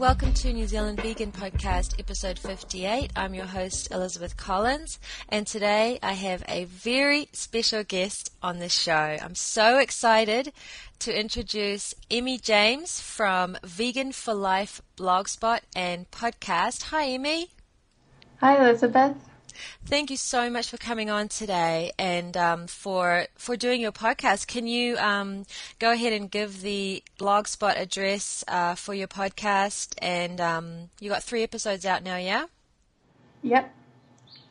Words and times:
welcome 0.00 0.32
to 0.32 0.50
New 0.50 0.66
Zealand 0.66 0.98
Vegan 1.02 1.30
Podcast, 1.30 2.00
episode 2.00 2.38
58. 2.38 3.10
I'm 3.14 3.34
your 3.34 3.44
host, 3.44 3.92
Elizabeth 3.92 4.34
Collins, 4.34 4.98
and 5.28 5.46
today 5.46 5.98
I 6.02 6.14
have 6.14 6.42
a 6.48 6.64
very 6.64 7.28
special 7.34 7.84
guest 7.84 8.32
on 8.42 8.60
the 8.60 8.70
show. 8.70 9.18
I'm 9.20 9.34
so 9.34 9.76
excited 9.76 10.54
to 11.00 11.14
introduce 11.14 11.94
Emmy 12.10 12.38
James 12.38 12.98
from 12.98 13.58
Vegan 13.62 14.12
for 14.12 14.32
Life 14.32 14.80
blogspot 14.96 15.60
and 15.76 16.10
podcast. 16.10 16.84
Hi, 16.84 17.08
Emmy. 17.08 17.50
Hi, 18.38 18.56
Elizabeth. 18.56 19.16
Thank 19.84 20.10
you 20.10 20.16
so 20.16 20.50
much 20.50 20.68
for 20.68 20.76
coming 20.76 21.10
on 21.10 21.28
today 21.28 21.92
and 21.98 22.36
um, 22.36 22.66
for 22.66 23.26
for 23.36 23.56
doing 23.56 23.80
your 23.80 23.92
podcast. 23.92 24.46
Can 24.46 24.66
you 24.66 24.96
um, 24.98 25.44
go 25.78 25.92
ahead 25.92 26.12
and 26.12 26.30
give 26.30 26.60
the 26.62 27.02
blogspot 27.18 27.78
address 27.78 28.44
uh, 28.48 28.74
for 28.74 28.92
your 28.94 29.08
podcast? 29.08 29.94
And 29.98 30.40
um, 30.40 30.90
you 31.00 31.10
got 31.10 31.22
three 31.22 31.42
episodes 31.42 31.86
out 31.86 32.02
now, 32.02 32.16
yeah? 32.16 32.46
Yep. 33.42 33.74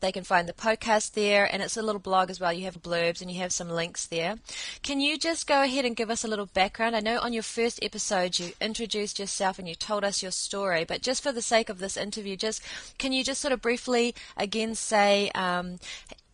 They 0.00 0.12
can 0.12 0.24
find 0.24 0.48
the 0.48 0.52
podcast 0.52 1.12
there, 1.12 1.44
and 1.52 1.62
it's 1.62 1.76
a 1.76 1.82
little 1.82 2.00
blog 2.00 2.30
as 2.30 2.40
well. 2.40 2.52
You 2.52 2.64
have 2.64 2.82
blurbs 2.82 3.20
and 3.20 3.30
you 3.30 3.40
have 3.40 3.52
some 3.52 3.68
links 3.68 4.06
there. 4.06 4.36
Can 4.82 5.00
you 5.00 5.18
just 5.18 5.46
go 5.46 5.62
ahead 5.62 5.84
and 5.84 5.96
give 5.96 6.10
us 6.10 6.24
a 6.24 6.28
little 6.28 6.46
background? 6.46 6.96
I 6.96 7.00
know 7.00 7.18
on 7.20 7.32
your 7.32 7.42
first 7.42 7.78
episode 7.82 8.38
you 8.38 8.52
introduced 8.60 9.18
yourself 9.18 9.58
and 9.58 9.68
you 9.68 9.74
told 9.74 10.04
us 10.04 10.22
your 10.22 10.32
story, 10.32 10.84
but 10.84 11.02
just 11.02 11.22
for 11.22 11.32
the 11.32 11.42
sake 11.42 11.68
of 11.68 11.78
this 11.78 11.96
interview, 11.96 12.36
just 12.36 12.62
can 12.98 13.12
you 13.12 13.22
just 13.22 13.40
sort 13.40 13.52
of 13.52 13.60
briefly 13.60 14.14
again 14.36 14.74
say 14.74 15.30
um, 15.34 15.78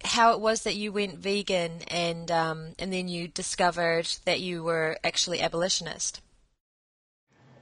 how 0.05 0.33
it 0.33 0.41
was 0.41 0.62
that 0.62 0.77
you 0.77 0.92
went 0.92 1.19
vegan 1.19 1.83
and 1.89 2.30
um, 2.30 2.69
and 2.78 2.92
then 2.92 3.08
you 3.08 3.28
discovered 3.28 4.08
that 4.25 4.41
you 4.41 4.62
were 4.62 4.98
actually 5.05 5.41
abolitionist? 5.41 6.20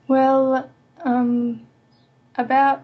Well, 0.09 0.69
um, 1.05 1.67
about 2.37 2.83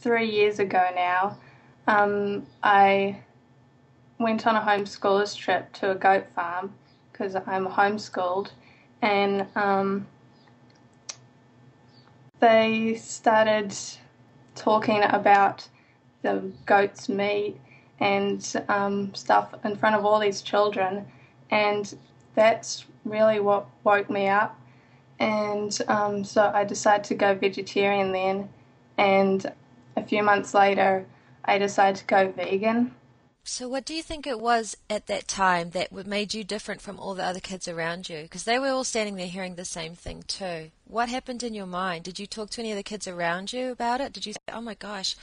three 0.00 0.30
years 0.30 0.58
ago 0.58 0.88
now, 0.94 1.38
um, 1.86 2.46
I 2.62 3.18
went 4.18 4.46
on 4.46 4.56
a 4.56 4.60
homeschoolers 4.60 5.36
trip 5.36 5.72
to 5.74 5.90
a 5.90 5.94
goat 5.94 6.26
farm 6.34 6.72
because 7.12 7.34
I'm 7.34 7.66
homeschooled, 7.66 8.50
and 9.02 9.46
um, 9.54 10.06
they 12.40 12.94
started 12.96 13.74
talking 14.54 15.02
about 15.02 15.68
the 16.22 16.50
goat's 16.66 17.08
meat 17.08 17.56
and 18.00 18.64
um, 18.68 19.14
stuff 19.14 19.54
in 19.64 19.76
front 19.76 19.94
of 19.96 20.04
all 20.04 20.18
these 20.18 20.42
children, 20.42 21.06
and 21.50 21.96
that's 22.34 22.84
really 23.04 23.40
what 23.40 23.66
woke 23.84 24.10
me 24.10 24.28
up. 24.28 24.58
And 25.20 25.76
um, 25.86 26.24
so 26.24 26.50
I 26.52 26.64
decided 26.64 27.04
to 27.04 27.14
go 27.14 27.34
vegetarian 27.34 28.12
then, 28.12 28.48
and 28.98 29.52
a 29.96 30.02
few 30.02 30.22
months 30.22 30.54
later, 30.54 31.06
I 31.44 31.58
decided 31.58 31.96
to 31.96 32.04
go 32.06 32.32
vegan. 32.32 32.94
So, 33.46 33.68
what 33.68 33.84
do 33.84 33.92
you 33.92 34.02
think 34.02 34.26
it 34.26 34.40
was 34.40 34.74
at 34.88 35.06
that 35.08 35.28
time 35.28 35.70
that 35.70 35.92
made 35.92 36.32
you 36.32 36.44
different 36.44 36.80
from 36.80 36.98
all 36.98 37.14
the 37.14 37.24
other 37.24 37.40
kids 37.40 37.68
around 37.68 38.08
you? 38.08 38.22
Because 38.22 38.44
they 38.44 38.58
were 38.58 38.70
all 38.70 38.84
standing 38.84 39.16
there 39.16 39.26
hearing 39.26 39.56
the 39.56 39.66
same 39.66 39.94
thing 39.94 40.24
too. 40.26 40.70
What 40.86 41.10
happened 41.10 41.42
in 41.42 41.52
your 41.52 41.66
mind? 41.66 42.04
Did 42.04 42.18
you 42.18 42.26
talk 42.26 42.48
to 42.50 42.62
any 42.62 42.72
of 42.72 42.78
the 42.78 42.82
kids 42.82 43.06
around 43.06 43.52
you 43.52 43.70
about 43.70 44.00
it? 44.00 44.14
Did 44.14 44.24
you 44.24 44.32
say, 44.32 44.38
"Oh 44.50 44.62
my 44.62 44.72
gosh, 44.72 45.14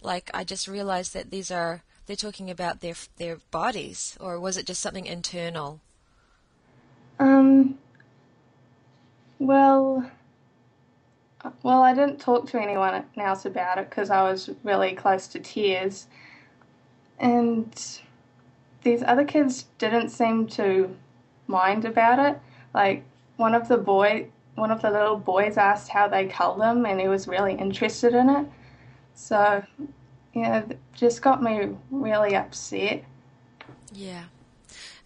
like 0.00 0.30
I 0.32 0.44
just 0.44 0.66
realized 0.66 1.12
that 1.12 1.30
these 1.30 1.50
are 1.50 1.82
they're 2.06 2.16
talking 2.16 2.50
about 2.50 2.80
their 2.80 2.94
their 3.18 3.36
bodies," 3.50 4.16
or 4.18 4.40
was 4.40 4.56
it 4.56 4.66
just 4.66 4.80
something 4.80 5.06
internal? 5.06 5.80
Um. 7.18 7.78
Well, 9.38 10.10
well, 11.62 11.82
I 11.82 11.94
didn't 11.94 12.20
talk 12.20 12.48
to 12.50 12.60
anyone 12.60 13.04
else 13.16 13.44
about 13.44 13.78
it 13.78 13.90
because 13.90 14.10
I 14.10 14.22
was 14.22 14.50
really 14.62 14.92
close 14.94 15.26
to 15.28 15.40
tears. 15.40 16.06
And 17.18 17.72
these 18.82 19.02
other 19.02 19.24
kids 19.24 19.66
didn't 19.78 20.10
seem 20.10 20.46
to 20.48 20.94
mind 21.46 21.84
about 21.84 22.18
it. 22.18 22.40
Like 22.74 23.04
one 23.36 23.54
of 23.54 23.68
the 23.68 23.76
boy, 23.76 24.28
one 24.54 24.70
of 24.70 24.82
the 24.82 24.90
little 24.90 25.16
boys 25.16 25.56
asked 25.56 25.88
how 25.88 26.08
they 26.08 26.26
cull 26.26 26.56
them, 26.56 26.86
and 26.86 27.00
he 27.00 27.08
was 27.08 27.26
really 27.26 27.54
interested 27.54 28.14
in 28.14 28.28
it. 28.28 28.46
So, 29.14 29.62
you 29.78 29.88
yeah, 30.34 30.64
just 30.94 31.22
got 31.22 31.42
me 31.42 31.70
really 31.90 32.34
upset. 32.34 33.04
Yeah. 33.92 34.24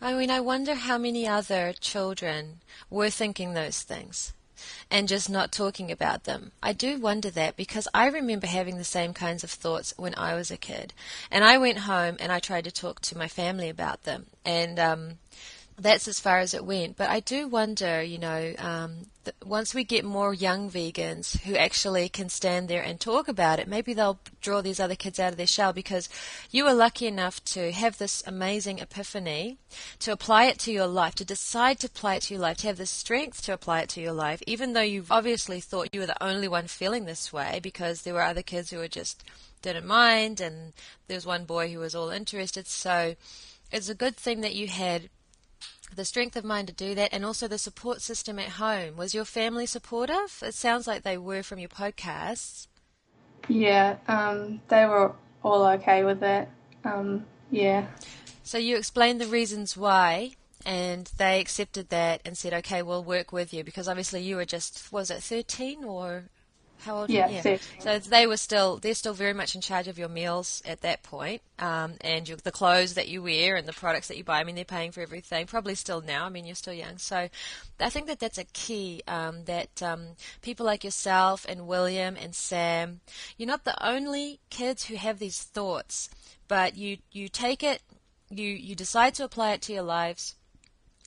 I 0.01 0.13
mean, 0.13 0.31
I 0.31 0.41
wonder 0.41 0.75
how 0.75 0.99
many 0.99 1.27
other 1.27 1.73
children 1.73 2.61
were 2.91 3.11
thinking 3.11 3.55
those 3.55 3.83
things 3.83 4.35
and 4.91 5.09
just 5.09 5.29
not 5.31 5.53
talking 5.53 5.91
about 5.91 6.25
them. 6.25 6.53
I 6.63 6.73
do 6.73 6.99
wonder 6.99 7.31
that 7.31 7.57
because 7.57 7.89
I 7.95 8.07
remember 8.09 8.47
having 8.47 8.79
the 8.79 8.85
same 8.85 9.15
kinds 9.15 9.45
of 9.45 9.51
thoughts 9.51 9.95
when 9.97 10.15
I 10.17 10.35
was 10.35 10.51
a 10.51 10.57
kid. 10.57 10.93
And 11.31 11.45
I 11.45 11.59
went 11.59 11.79
home 11.79 12.17
and 12.21 12.33
I 12.33 12.41
tried 12.41 12.65
to 12.65 12.71
talk 12.71 13.01
to 13.03 13.19
my 13.19 13.29
family 13.29 13.69
about 13.69 14.05
them. 14.05 14.27
And 14.45 14.79
um, 14.79 15.19
that's 15.79 16.09
as 16.09 16.19
far 16.19 16.39
as 16.39 16.55
it 16.55 16.65
went. 16.65 16.97
But 16.97 17.11
I 17.11 17.21
do 17.21 17.49
wonder, 17.49 18.03
you 18.03 18.19
know, 18.19 18.55
um, 18.59 19.07
once 19.45 19.75
we 19.75 19.85
get 19.85 20.05
more 20.05 20.33
young 20.33 20.71
vegans 20.71 21.41
who 21.41 21.55
actually 21.55 22.09
can 22.09 22.29
stand 22.31 22.69
there 22.69 22.83
and 22.83 22.99
talk 22.99 23.29
about 23.29 23.59
it, 23.59 23.69
maybe 23.69 23.93
they'll 23.93 24.19
draw 24.41 24.63
these 24.63 24.81
other 24.81 24.95
kids 24.95 25.21
out 25.21 25.33
of 25.33 25.37
their 25.37 25.47
shell 25.47 25.75
because 25.75 26.09
you 26.51 26.65
were 26.65 26.73
lucky 26.73 27.07
enough 27.07 27.45
to 27.45 27.73
have 27.73 27.99
this 27.99 28.23
amazing 28.27 28.79
epiphany, 28.79 29.59
to 29.99 30.13
apply 30.13 30.45
it 30.45 30.59
to 30.61 30.73
your 30.73 30.87
life, 30.87 31.15
to 31.17 31.25
decide 31.25 31.79
to 31.81 31.89
apply 31.89 32.15
it 32.15 32.23
to 32.23 32.35
your 32.35 32.43
life, 32.43 32.57
to 32.59 32.69
have 32.69 32.79
the 32.79 32.87
strength 32.87 33.43
to 33.43 33.53
apply 33.53 33.81
it 33.81 33.89
to 33.91 34.01
your 34.01 34.13
life, 34.13 34.43
even 34.47 34.73
though 34.73 34.81
you 34.81 35.05
obviously 35.11 35.61
thought 35.61 35.91
you 35.93 36.01
were 36.01 36.07
the 36.07 36.25
only 36.25 36.49
one 36.49 36.69
feeling 36.69 37.05
this 37.05 37.33
way 37.33 37.61
because 37.63 38.03
there 38.03 38.15
were 38.15 38.23
other 38.23 38.43
kids 38.43 38.71
who 38.71 38.79
were 38.79 38.89
just 38.89 39.25
didn't 39.61 39.87
mind 39.87 40.41
and 40.41 40.73
there 41.07 41.17
was 41.17 41.27
one 41.27 41.45
boy 41.45 41.71
who 41.71 41.81
was 41.81 41.95
all 41.95 42.09
interested. 42.09 42.67
So 42.67 43.15
it's 43.71 43.89
a 43.89 43.95
good 43.95 44.17
thing 44.17 44.41
that 44.41 44.55
you 44.55 44.69
had 44.69 45.11
the 45.95 46.05
strength 46.05 46.37
of 46.37 46.45
mind 46.45 46.69
to 46.69 46.75
do 46.75 46.95
that 46.95 47.13
and 47.13 47.25
also 47.25 47.47
the 47.49 47.59
support 47.59 48.01
system 48.03 48.39
at 48.39 48.51
home. 48.51 48.97
Was 48.97 49.15
your 49.15 49.25
family 49.25 49.67
supportive? 49.67 50.43
It 50.43 50.55
sounds 50.55 50.87
like 50.87 51.03
they 51.03 51.19
were 51.19 51.43
from 51.43 51.59
your 51.59 51.69
podcasts. 51.69 52.67
Yeah, 53.49 53.97
um, 54.09 54.61
they 54.69 54.85
were 54.87 55.15
all 55.43 55.65
okay 55.67 56.05
with 56.05 56.23
it. 56.23 56.49
Um, 56.85 57.25
yeah. 57.51 57.87
So 58.43 58.59
you 58.59 58.77
explained 58.77 59.21
the 59.21 59.27
reasons 59.27 59.77
why, 59.77 60.33
and 60.65 61.11
they 61.17 61.41
accepted 61.41 61.91
that 61.91 62.21
and 62.25 62.37
said, 62.37 62.53
"Okay, 62.55 62.83
we'll 62.83 63.05
work 63.05 63.33
with 63.33 63.55
you," 63.55 63.63
because 63.63 63.89
obviously 63.89 64.23
you 64.23 64.37
were 64.37 64.45
just 64.45 64.93
was 64.93 65.11
it 65.11 65.23
thirteen 65.23 65.85
or 65.85 66.25
how 66.79 66.99
old? 66.99 67.11
Yeah, 67.11 67.29
yeah. 67.29 67.59
So 67.79 67.99
they 67.99 68.27
were 68.27 68.37
still 68.37 68.79
they're 68.79 68.95
still 68.95 69.15
very 69.15 69.33
much 69.33 69.55
in 69.55 69.61
charge 69.61 69.89
of 69.89 69.99
your 69.99 70.09
meals 70.09 70.63
at 70.65 70.83
that 70.83 71.03
point, 71.03 71.43
um, 71.59 71.95
and 72.01 72.29
your, 72.29 72.39
the 72.39 72.53
clothes 72.53 72.95
that 72.95 73.09
you 73.09 73.23
wear 73.23 73.57
and 73.57 73.67
the 73.67 73.73
products 73.73 74.09
that 74.09 74.17
you 74.17 74.25
buy. 74.25 74.41
I 74.41 74.45
mean, 74.45 74.55
they're 74.55 74.65
paying 74.65 74.93
for 74.93 75.01
everything. 75.01 75.47
Probably 75.47 75.75
still 75.75 76.01
now. 76.01 76.25
I 76.25 76.29
mean, 76.29 76.45
you're 76.47 76.55
still 76.55 76.75
young, 76.75 76.99
so 76.99 77.29
I 77.81 77.91
think 77.91 78.07
that 78.07 78.21
that's 78.21 78.39
a 78.39 78.45
key. 78.45 79.03
Um, 79.09 79.45
that 79.45 79.83
um, 79.83 80.09
people 80.43 80.67
like 80.67 80.85
yourself 80.85 81.47
and 81.49 81.67
William 81.67 82.17
and 82.17 82.35
Sam, 82.35 83.01
you're 83.37 83.49
not 83.49 83.65
the 83.65 83.87
only 83.87 84.41
kids 84.51 84.85
who 84.85 84.97
have 84.97 85.19
these 85.19 85.43
thoughts, 85.43 86.11
but 86.49 86.77
you 86.77 86.99
you 87.13 87.29
take 87.29 87.63
it, 87.63 87.83
you 88.31 88.49
you 88.49 88.75
decide 88.75 89.15
to 89.15 89.25
apply 89.25 89.53
it 89.53 89.63
to 89.63 89.73
your 89.73 89.83
lives 89.83 90.35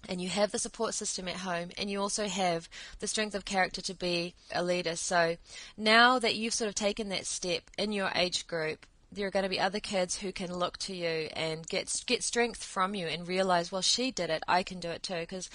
and 0.08 0.22
you 0.22 0.30
have 0.30 0.52
the 0.52 0.60
support 0.60 0.94
system 0.94 1.28
at 1.28 1.38
home 1.38 1.70
and 1.78 1.90
you 1.90 2.00
also 2.00 2.28
have 2.28 2.70
the 3.00 3.08
strength 3.08 3.36
of 3.36 3.46
character 3.46 3.82
to 3.82 3.94
be 3.94 4.34
a 4.54 4.64
leader. 4.64 4.96
So 4.96 5.36
now 5.78 6.20
that 6.20 6.36
you've 6.36 6.54
sort 6.54 6.70
of 6.70 6.76
taken 6.76 7.10
that 7.10 7.26
step 7.26 7.64
in 7.78 7.92
your 7.92 8.12
age 8.16 8.48
group, 8.48 8.86
there 9.12 9.28
are 9.28 9.32
going 9.32 9.44
to 9.44 9.50
be 9.50 9.60
other 9.60 9.80
kids 9.80 10.18
who 10.18 10.32
can 10.32 10.54
look 10.54 10.78
to 10.78 10.96
you 10.96 11.30
and 11.34 11.68
get 11.68 12.04
get 12.06 12.24
strength 12.24 12.64
from 12.64 12.94
you 12.94 13.08
and 13.08 13.28
realize, 13.28 13.72
well, 13.72 13.82
she 13.82 14.12
did 14.12 14.30
it, 14.30 14.44
I 14.48 14.64
can 14.64 14.80
do 14.80 14.90
it 14.90 15.04
too. 15.04 15.20
Because, 15.20 15.50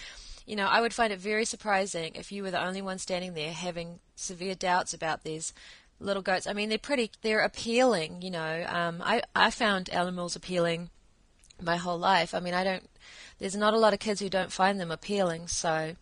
you 0.45 0.57
know, 0.57 0.67
I 0.67 0.81
would 0.81 0.93
find 0.93 1.13
it 1.13 1.21
very 1.21 1.45
surprising 1.45 2.17
if 2.17 2.33
you 2.33 2.43
were 2.43 2.51
the 2.51 2.65
only 2.65 2.83
one 2.83 2.99
standing 2.99 3.35
there 3.35 3.53
having 3.53 4.01
severe 4.17 4.55
doubts 4.55 4.93
about 4.93 5.23
these 5.23 5.53
little 6.01 6.23
goats. 6.23 6.47
I 6.47 6.53
mean, 6.53 6.69
they're 6.69 6.79
pretty, 6.79 7.13
they're 7.23 7.41
appealing. 7.41 8.23
You 8.23 8.33
know, 8.33 8.67
um, 8.69 9.01
I 9.05 9.23
I 9.35 9.51
found 9.51 9.89
animals 9.91 10.35
appealing 10.37 10.91
my 11.63 11.77
whole 11.77 11.99
life. 11.99 12.35
I 12.35 12.41
mean, 12.41 12.55
I 12.55 12.65
don't. 12.65 12.89
There's 13.39 13.57
not 13.57 13.75
a 13.75 13.79
lot 13.79 13.93
of 13.93 13.99
kids 13.99 14.21
who 14.21 14.29
don't 14.29 14.53
find 14.53 14.81
them 14.81 14.91
appealing. 14.91 15.49
So, 15.49 15.97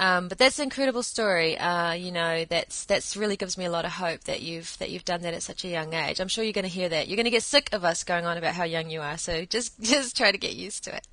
um, 0.00 0.28
but 0.28 0.38
that's 0.38 0.58
an 0.58 0.64
incredible 0.64 1.02
story. 1.02 1.56
Uh, 1.58 1.92
you 1.92 2.10
know, 2.10 2.44
that's 2.44 2.84
that's 2.84 3.16
really 3.16 3.36
gives 3.36 3.56
me 3.56 3.64
a 3.64 3.70
lot 3.70 3.84
of 3.84 3.92
hope 3.92 4.24
that 4.24 4.42
you've 4.42 4.76
that 4.78 4.90
you've 4.90 5.04
done 5.04 5.22
that 5.22 5.34
at 5.34 5.42
such 5.42 5.64
a 5.64 5.68
young 5.68 5.94
age. 5.94 6.20
I'm 6.20 6.28
sure 6.28 6.42
you're 6.42 6.52
going 6.52 6.64
to 6.64 6.68
hear 6.68 6.88
that. 6.88 7.08
You're 7.08 7.16
going 7.16 7.24
to 7.24 7.30
get 7.30 7.42
sick 7.42 7.68
of 7.72 7.84
us 7.84 8.02
going 8.02 8.26
on 8.26 8.36
about 8.36 8.54
how 8.54 8.64
young 8.64 8.90
you 8.90 9.00
are. 9.00 9.18
So 9.18 9.44
just 9.48 9.80
just 9.80 10.16
try 10.16 10.32
to 10.32 10.38
get 10.38 10.54
used 10.54 10.84
to 10.84 10.96
it. 10.96 11.06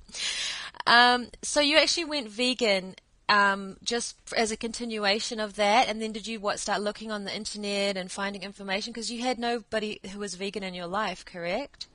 Um, 0.86 1.28
so 1.42 1.60
you 1.60 1.78
actually 1.78 2.06
went 2.06 2.28
vegan 2.28 2.96
um, 3.28 3.76
just 3.82 4.16
as 4.36 4.50
a 4.50 4.56
continuation 4.56 5.40
of 5.40 5.56
that, 5.56 5.88
and 5.88 6.02
then 6.02 6.12
did 6.12 6.26
you 6.26 6.40
what 6.40 6.58
start 6.58 6.82
looking 6.82 7.10
on 7.10 7.24
the 7.24 7.34
internet 7.34 7.96
and 7.96 8.10
finding 8.10 8.42
information 8.42 8.92
because 8.92 9.10
you 9.10 9.22
had 9.22 9.38
nobody 9.38 10.00
who 10.12 10.18
was 10.18 10.34
vegan 10.34 10.62
in 10.62 10.74
your 10.74 10.86
life, 10.86 11.24
correct? 11.24 11.86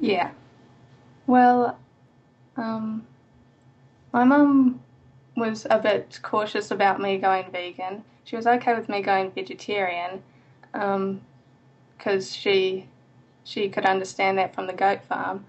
Yeah. 0.00 0.32
Well, 1.26 1.78
um, 2.56 3.06
my 4.12 4.24
mum 4.24 4.80
was 5.36 5.66
a 5.70 5.78
bit 5.78 6.18
cautious 6.22 6.70
about 6.70 7.00
me 7.00 7.18
going 7.18 7.50
vegan. 7.50 8.04
She 8.24 8.36
was 8.36 8.46
okay 8.46 8.74
with 8.74 8.88
me 8.88 9.00
going 9.00 9.30
vegetarian 9.32 10.22
because 10.72 10.96
um, 12.06 12.20
she 12.20 12.86
she 13.44 13.68
could 13.68 13.86
understand 13.86 14.38
that 14.38 14.54
from 14.54 14.66
the 14.66 14.72
goat 14.72 15.02
farm, 15.02 15.44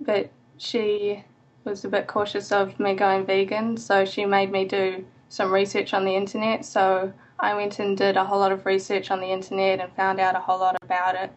but 0.00 0.30
she 0.56 1.24
was 1.64 1.84
a 1.84 1.88
bit 1.88 2.06
cautious 2.06 2.52
of 2.52 2.78
me 2.78 2.94
going 2.94 3.26
vegan, 3.26 3.76
so 3.76 4.04
she 4.04 4.24
made 4.24 4.50
me 4.50 4.64
do 4.64 5.04
some 5.28 5.52
research 5.52 5.92
on 5.92 6.04
the 6.04 6.14
internet. 6.14 6.64
So 6.64 7.12
I 7.38 7.54
went 7.54 7.78
and 7.78 7.96
did 7.96 8.16
a 8.16 8.24
whole 8.24 8.38
lot 8.38 8.52
of 8.52 8.64
research 8.64 9.10
on 9.10 9.20
the 9.20 9.30
internet 9.30 9.80
and 9.80 9.92
found 9.94 10.20
out 10.20 10.36
a 10.36 10.40
whole 10.40 10.58
lot 10.58 10.76
about 10.82 11.14
it, 11.14 11.30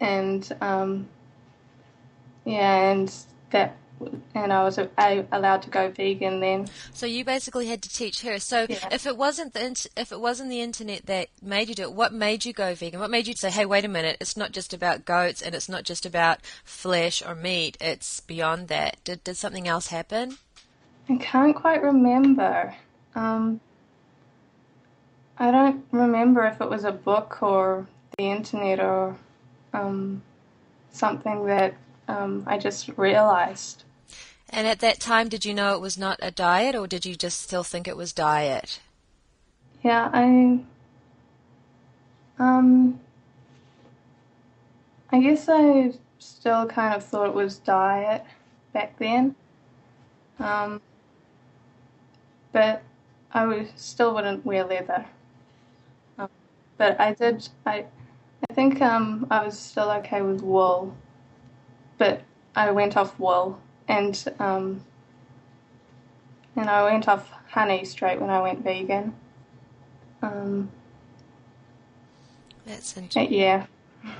and 0.00 0.56
um, 0.60 1.08
yeah, 2.44 2.90
and 2.90 3.12
that 3.50 3.76
and 4.34 4.52
I 4.52 4.64
was 4.64 4.78
allowed 5.32 5.62
to 5.62 5.70
go 5.70 5.90
vegan 5.90 6.40
then. 6.40 6.68
So 6.92 7.06
you 7.06 7.24
basically 7.24 7.66
had 7.66 7.82
to 7.82 7.88
teach 7.88 8.22
her. 8.22 8.38
So 8.38 8.66
yeah. 8.68 8.88
if 8.90 9.06
it 9.06 9.16
wasn't 9.16 9.54
the 9.54 9.88
if 9.96 10.12
it 10.12 10.20
wasn't 10.20 10.50
the 10.50 10.60
internet 10.60 11.06
that 11.06 11.28
made 11.42 11.68
you 11.68 11.74
do 11.74 11.82
it, 11.82 11.92
what 11.92 12.12
made 12.12 12.44
you 12.44 12.52
go 12.52 12.74
vegan? 12.74 13.00
What 13.00 13.10
made 13.10 13.26
you 13.26 13.34
say, 13.34 13.50
"Hey, 13.50 13.66
wait 13.66 13.84
a 13.84 13.88
minute! 13.88 14.16
It's 14.20 14.36
not 14.36 14.52
just 14.52 14.72
about 14.72 15.04
goats, 15.04 15.42
and 15.42 15.54
it's 15.54 15.68
not 15.68 15.84
just 15.84 16.06
about 16.06 16.40
flesh 16.64 17.22
or 17.24 17.34
meat. 17.34 17.76
It's 17.80 18.20
beyond 18.20 18.68
that." 18.68 19.02
Did 19.04 19.24
did 19.24 19.36
something 19.36 19.68
else 19.68 19.88
happen? 19.88 20.38
I 21.08 21.16
can't 21.16 21.56
quite 21.56 21.82
remember. 21.82 22.74
Um, 23.14 23.60
I 25.38 25.50
don't 25.50 25.84
remember 25.92 26.44
if 26.46 26.60
it 26.60 26.68
was 26.68 26.84
a 26.84 26.92
book 26.92 27.42
or 27.42 27.86
the 28.16 28.24
internet 28.24 28.80
or 28.80 29.16
um, 29.72 30.22
something 30.90 31.46
that 31.46 31.74
um, 32.08 32.44
I 32.46 32.58
just 32.58 32.90
realized. 32.96 33.84
And 34.50 34.66
at 34.66 34.80
that 34.80 34.98
time, 34.98 35.28
did 35.28 35.44
you 35.44 35.52
know 35.52 35.74
it 35.74 35.80
was 35.80 35.98
not 35.98 36.18
a 36.22 36.30
diet, 36.30 36.74
or 36.74 36.86
did 36.86 37.04
you 37.04 37.14
just 37.14 37.40
still 37.40 37.62
think 37.62 37.86
it 37.86 37.96
was 37.96 38.12
diet? 38.12 38.80
Yeah, 39.82 40.10
I. 40.12 40.60
Um. 42.38 43.00
I 45.10 45.20
guess 45.20 45.48
I 45.48 45.92
still 46.18 46.66
kind 46.66 46.94
of 46.94 47.04
thought 47.04 47.28
it 47.28 47.34
was 47.34 47.58
diet 47.58 48.24
back 48.72 48.98
then. 48.98 49.34
Um. 50.38 50.80
But 52.52 52.82
I 53.32 53.44
was, 53.44 53.68
still 53.76 54.14
wouldn't 54.14 54.46
wear 54.46 54.64
leather. 54.64 55.04
Um, 56.18 56.30
but 56.78 56.98
I 56.98 57.12
did. 57.12 57.46
I. 57.66 57.84
I 58.48 58.54
think 58.54 58.80
um, 58.80 59.26
I 59.30 59.44
was 59.44 59.58
still 59.58 59.90
okay 59.90 60.22
with 60.22 60.40
wool, 60.42 60.96
but 61.98 62.22
I 62.56 62.70
went 62.70 62.96
off 62.96 63.18
wool 63.18 63.60
and 63.88 64.24
um, 64.38 64.84
and 66.56 66.68
I 66.68 66.84
went 66.84 67.08
off 67.08 67.30
honey 67.50 67.84
straight 67.84 68.20
when 68.20 68.30
I 68.30 68.40
went 68.40 68.62
vegan. 68.62 69.14
Um, 70.22 70.70
that's 72.66 72.96
interesting. 72.96 73.32
Yeah. 73.32 73.66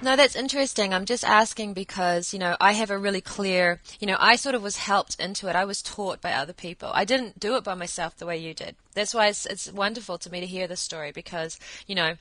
No, 0.02 0.16
that's 0.16 0.36
interesting. 0.36 0.92
I'm 0.92 1.04
just 1.04 1.24
asking 1.24 1.72
because, 1.72 2.32
you 2.32 2.38
know, 2.38 2.56
I 2.60 2.72
have 2.72 2.90
a 2.90 2.98
really 2.98 3.20
clear, 3.20 3.80
you 4.00 4.06
know, 4.06 4.16
I 4.18 4.36
sort 4.36 4.54
of 4.54 4.62
was 4.62 4.76
helped 4.76 5.18
into 5.20 5.48
it. 5.48 5.56
I 5.56 5.64
was 5.64 5.82
taught 5.82 6.20
by 6.20 6.32
other 6.32 6.52
people. 6.52 6.90
I 6.92 7.04
didn't 7.04 7.38
do 7.38 7.56
it 7.56 7.64
by 7.64 7.74
myself 7.74 8.16
the 8.16 8.26
way 8.26 8.38
you 8.38 8.54
did. 8.54 8.74
That's 8.94 9.14
why 9.14 9.28
it's, 9.28 9.46
it's 9.46 9.72
wonderful 9.72 10.18
to 10.18 10.30
me 10.30 10.40
to 10.40 10.46
hear 10.46 10.66
this 10.66 10.80
story 10.80 11.12
because, 11.12 11.58
you 11.86 11.94
know, 11.94 12.14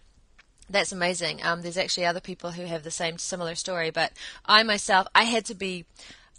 that's 0.69 0.91
amazing. 0.91 1.41
Um, 1.43 1.61
there's 1.61 1.77
actually 1.77 2.05
other 2.05 2.19
people 2.19 2.51
who 2.51 2.65
have 2.65 2.83
the 2.83 2.91
same 2.91 3.17
similar 3.17 3.55
story, 3.55 3.89
but 3.89 4.11
I 4.45 4.63
myself, 4.63 5.07
I 5.15 5.23
had 5.23 5.45
to 5.45 5.55
be 5.55 5.85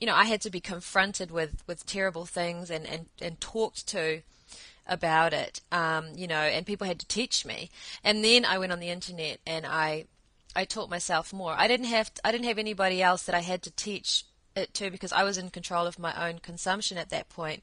you 0.00 0.06
know, 0.06 0.14
I 0.14 0.24
had 0.24 0.40
to 0.42 0.50
be 0.50 0.60
confronted 0.60 1.30
with, 1.30 1.62
with 1.66 1.86
terrible 1.86 2.26
things 2.26 2.70
and, 2.70 2.86
and, 2.86 3.06
and 3.20 3.40
talked 3.40 3.86
to 3.88 4.22
about 4.86 5.34
it, 5.34 5.60
um, 5.70 6.08
you 6.16 6.26
know, 6.26 6.36
and 6.36 6.64
people 6.64 6.86
had 6.86 6.98
to 6.98 7.06
teach 7.06 7.44
me. 7.44 7.70
And 8.02 8.24
then 8.24 8.44
I 8.44 8.58
went 8.58 8.72
on 8.72 8.80
the 8.80 8.88
internet 8.88 9.38
and 9.46 9.66
I, 9.66 10.06
I 10.56 10.64
taught 10.64 10.90
myself 10.90 11.32
more. 11.32 11.54
I 11.56 11.68
didn't 11.68 11.86
have, 11.86 12.12
to, 12.14 12.26
I 12.26 12.32
didn't 12.32 12.46
have 12.46 12.58
anybody 12.58 13.02
else 13.02 13.24
that 13.24 13.34
I 13.34 13.40
had 13.40 13.62
to 13.62 13.70
teach 13.70 14.24
it 14.56 14.72
to 14.74 14.90
because 14.90 15.12
I 15.12 15.24
was 15.24 15.38
in 15.38 15.50
control 15.50 15.86
of 15.86 15.98
my 15.98 16.28
own 16.28 16.38
consumption 16.38 16.96
at 16.96 17.10
that 17.10 17.28
point. 17.28 17.62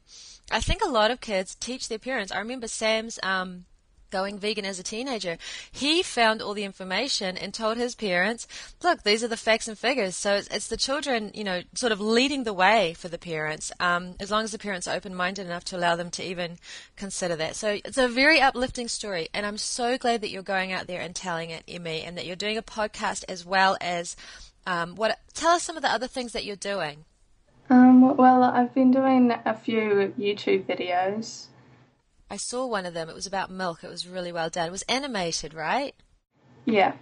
I 0.52 0.62
think 0.62 0.82
a 0.84 0.90
lot 0.90 1.12
of 1.12 1.20
kids 1.20 1.56
teach 1.56 1.90
their 1.90 2.00
parents. 2.00 2.32
I 2.32 2.40
remember 2.40 2.68
Sam's, 2.68 3.20
um, 3.24 3.66
going 4.12 4.40
vegan 4.40 4.66
as 4.66 4.80
a 4.80 4.84
teenager, 4.84 5.38
he 5.72 6.04
found 6.04 6.42
all 6.42 6.54
the 6.54 6.64
information 6.64 7.38
and 7.38 7.54
told 7.54 7.78
his 7.78 7.96
parents, 7.96 8.48
look, 8.84 9.04
these 9.04 9.24
are 9.24 9.28
the 9.28 9.38
facts 9.38 9.68
and 9.68 9.78
figures. 9.78 10.16
So 10.16 10.36
it's, 10.36 10.48
it's 10.48 10.68
the 10.68 10.78
children, 10.78 11.32
you 11.34 11.44
know, 11.44 11.62
sort 11.74 11.92
of 11.92 12.00
leading 12.00 12.44
the 12.44 12.54
way 12.54 12.94
for 12.94 13.08
the 13.08 13.18
parents, 13.18 13.72
um, 13.80 14.16
as 14.20 14.32
long 14.32 14.44
as 14.44 14.52
the 14.52 14.60
parents 14.60 14.88
are 14.88 14.96
open 14.96 15.16
minded 15.16 15.46
enough 15.46 15.64
to 15.66 15.78
allow 15.78 15.96
them 15.96 16.12
to 16.12 16.24
even 16.24 16.58
consider 16.96 17.36
that. 17.36 17.56
So 17.56 17.80
it's 17.84 17.98
a 17.98 18.08
very 18.08 18.40
uplifting 18.40 18.88
story. 18.88 19.30
And 19.34 19.46
I'm 19.46 19.58
so 19.58 19.98
glad 19.98 20.22
that 20.22 20.30
you're 20.30 20.44
going 20.44 20.72
out 20.72 20.88
there 20.88 21.02
and 21.02 21.16
telling 21.16 21.50
it, 21.50 21.64
Emmy, 21.68 22.02
and 22.02 22.18
that 22.18 22.26
you're 22.26 22.36
doing 22.36 22.58
a 22.58 22.64
podcast 22.64 23.24
as 23.28 23.46
well 23.46 23.78
as 23.82 24.16
um, 24.66 24.96
what. 24.96 25.20
Tell 25.34 25.52
us 25.52 25.64
some 25.64 25.76
of 25.76 25.84
the 25.84 25.92
other 25.92 26.08
things 26.08 26.32
that 26.34 26.46
you're 26.46 26.56
doing. 26.56 27.06
Um, 27.70 28.16
well, 28.16 28.44
I've 28.44 28.74
been 28.74 28.92
doing 28.92 29.34
a 29.46 29.56
few 29.56 30.14
YouTube 30.20 30.66
videos 30.66 31.48
I 32.30 32.38
saw 32.38 32.66
one 32.66 32.86
of 32.86 32.94
them. 32.94 33.10
It 33.10 33.16
was 33.16 33.28
about 33.28 33.52
milk. 33.52 33.84
It 33.84 33.90
was 33.90 34.08
really 34.08 34.32
well 34.32 34.50
done. 34.50 34.68
It 34.68 34.72
was 34.72 34.82
animated, 34.84 35.54
right? 35.54 35.94
Yeah. 36.66 36.94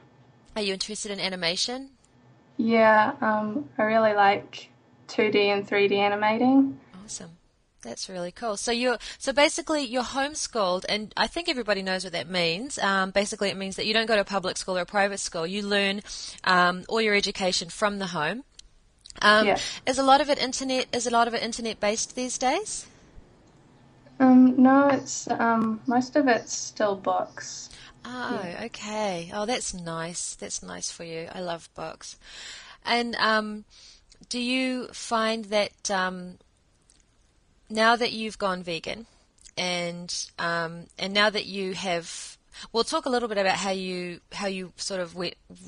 Are 0.56 0.62
you 0.62 0.74
interested 0.74 1.12
in 1.12 1.20
animation? 1.20 1.92
Yeah, 2.58 3.14
um, 3.22 3.70
I 3.78 3.84
really 3.84 4.14
like 4.14 4.70
2D 5.08 5.36
and 5.36 5.68
3D 5.68 5.94
animating. 5.94 6.80
Awesome. 7.04 7.32
That's 7.82 8.08
really 8.08 8.32
cool. 8.32 8.56
So 8.56 8.72
you're 8.72 8.98
so 9.18 9.34
basically 9.34 9.84
you're 9.84 10.04
homeschooled, 10.04 10.86
and 10.88 11.14
I 11.18 11.28
think 11.28 11.50
everybody 11.50 11.82
knows 11.82 12.06
what 12.06 12.14
that 12.14 12.30
means. 12.30 12.80
Um, 12.80 13.12
basically, 13.12 13.50
it 13.50 13.58
means 13.58 13.76
that 13.76 13.86
you 13.86 13.94
don't 13.94 14.06
go 14.06 14.16
to 14.16 14.22
a 14.22 14.26
public 14.26 14.58
school 14.58 14.78
or 14.78 14.82
a 14.82 14.86
private 14.86 15.20
school. 15.20 15.46
You 15.46 15.64
learn 15.64 16.02
um, 16.46 16.86
all 16.88 17.02
your 17.02 17.14
education 17.14 17.70
from 17.70 18.00
the 18.00 18.08
home. 18.08 18.44
Um, 19.22 19.48
yeah. 19.48 19.58
Is 19.86 19.98
a 19.98 20.04
lot 20.04 20.22
of 20.22 20.30
it 20.30 20.42
internet? 20.42 20.88
Is 20.96 21.08
a 21.08 21.12
lot 21.12 21.28
of 21.28 21.34
it 21.34 21.44
internet 21.44 21.82
based 21.82 22.16
these 22.16 22.38
days? 22.38 22.88
Um, 24.24 24.56
no, 24.56 24.88
it's 24.88 25.30
um, 25.30 25.82
most 25.86 26.16
of 26.16 26.30
it's 26.30 26.56
still 26.56 26.96
books. 26.96 27.70
Oh, 28.06 28.42
yeah. 28.42 28.62
okay. 28.66 29.30
Oh, 29.34 29.46
that's 29.46 29.74
nice. 29.74 30.36
That's 30.36 30.64
nice 30.64 30.90
for 30.90 31.04
you. 31.04 31.28
I 31.34 31.42
love 31.42 31.70
books. 31.76 32.18
And 32.86 33.16
um, 33.16 33.66
do 34.30 34.40
you 34.40 34.88
find 34.94 35.46
that 35.46 35.92
um, 35.92 36.38
now 37.70 37.98
that 37.98 38.14
you've 38.14 38.38
gone 38.38 38.64
vegan, 38.64 39.08
and 39.58 40.14
um, 40.40 40.88
and 40.98 41.14
now 41.14 41.30
that 41.30 41.46
you 41.46 41.74
have 41.74 42.38
We'll 42.72 42.84
talk 42.84 43.06
a 43.06 43.10
little 43.10 43.30
bit 43.30 43.38
about 43.38 43.58
how 43.58 43.72
you 43.72 44.22
how 44.32 44.48
you 44.48 44.74
sort 44.76 45.00
of 45.00 45.18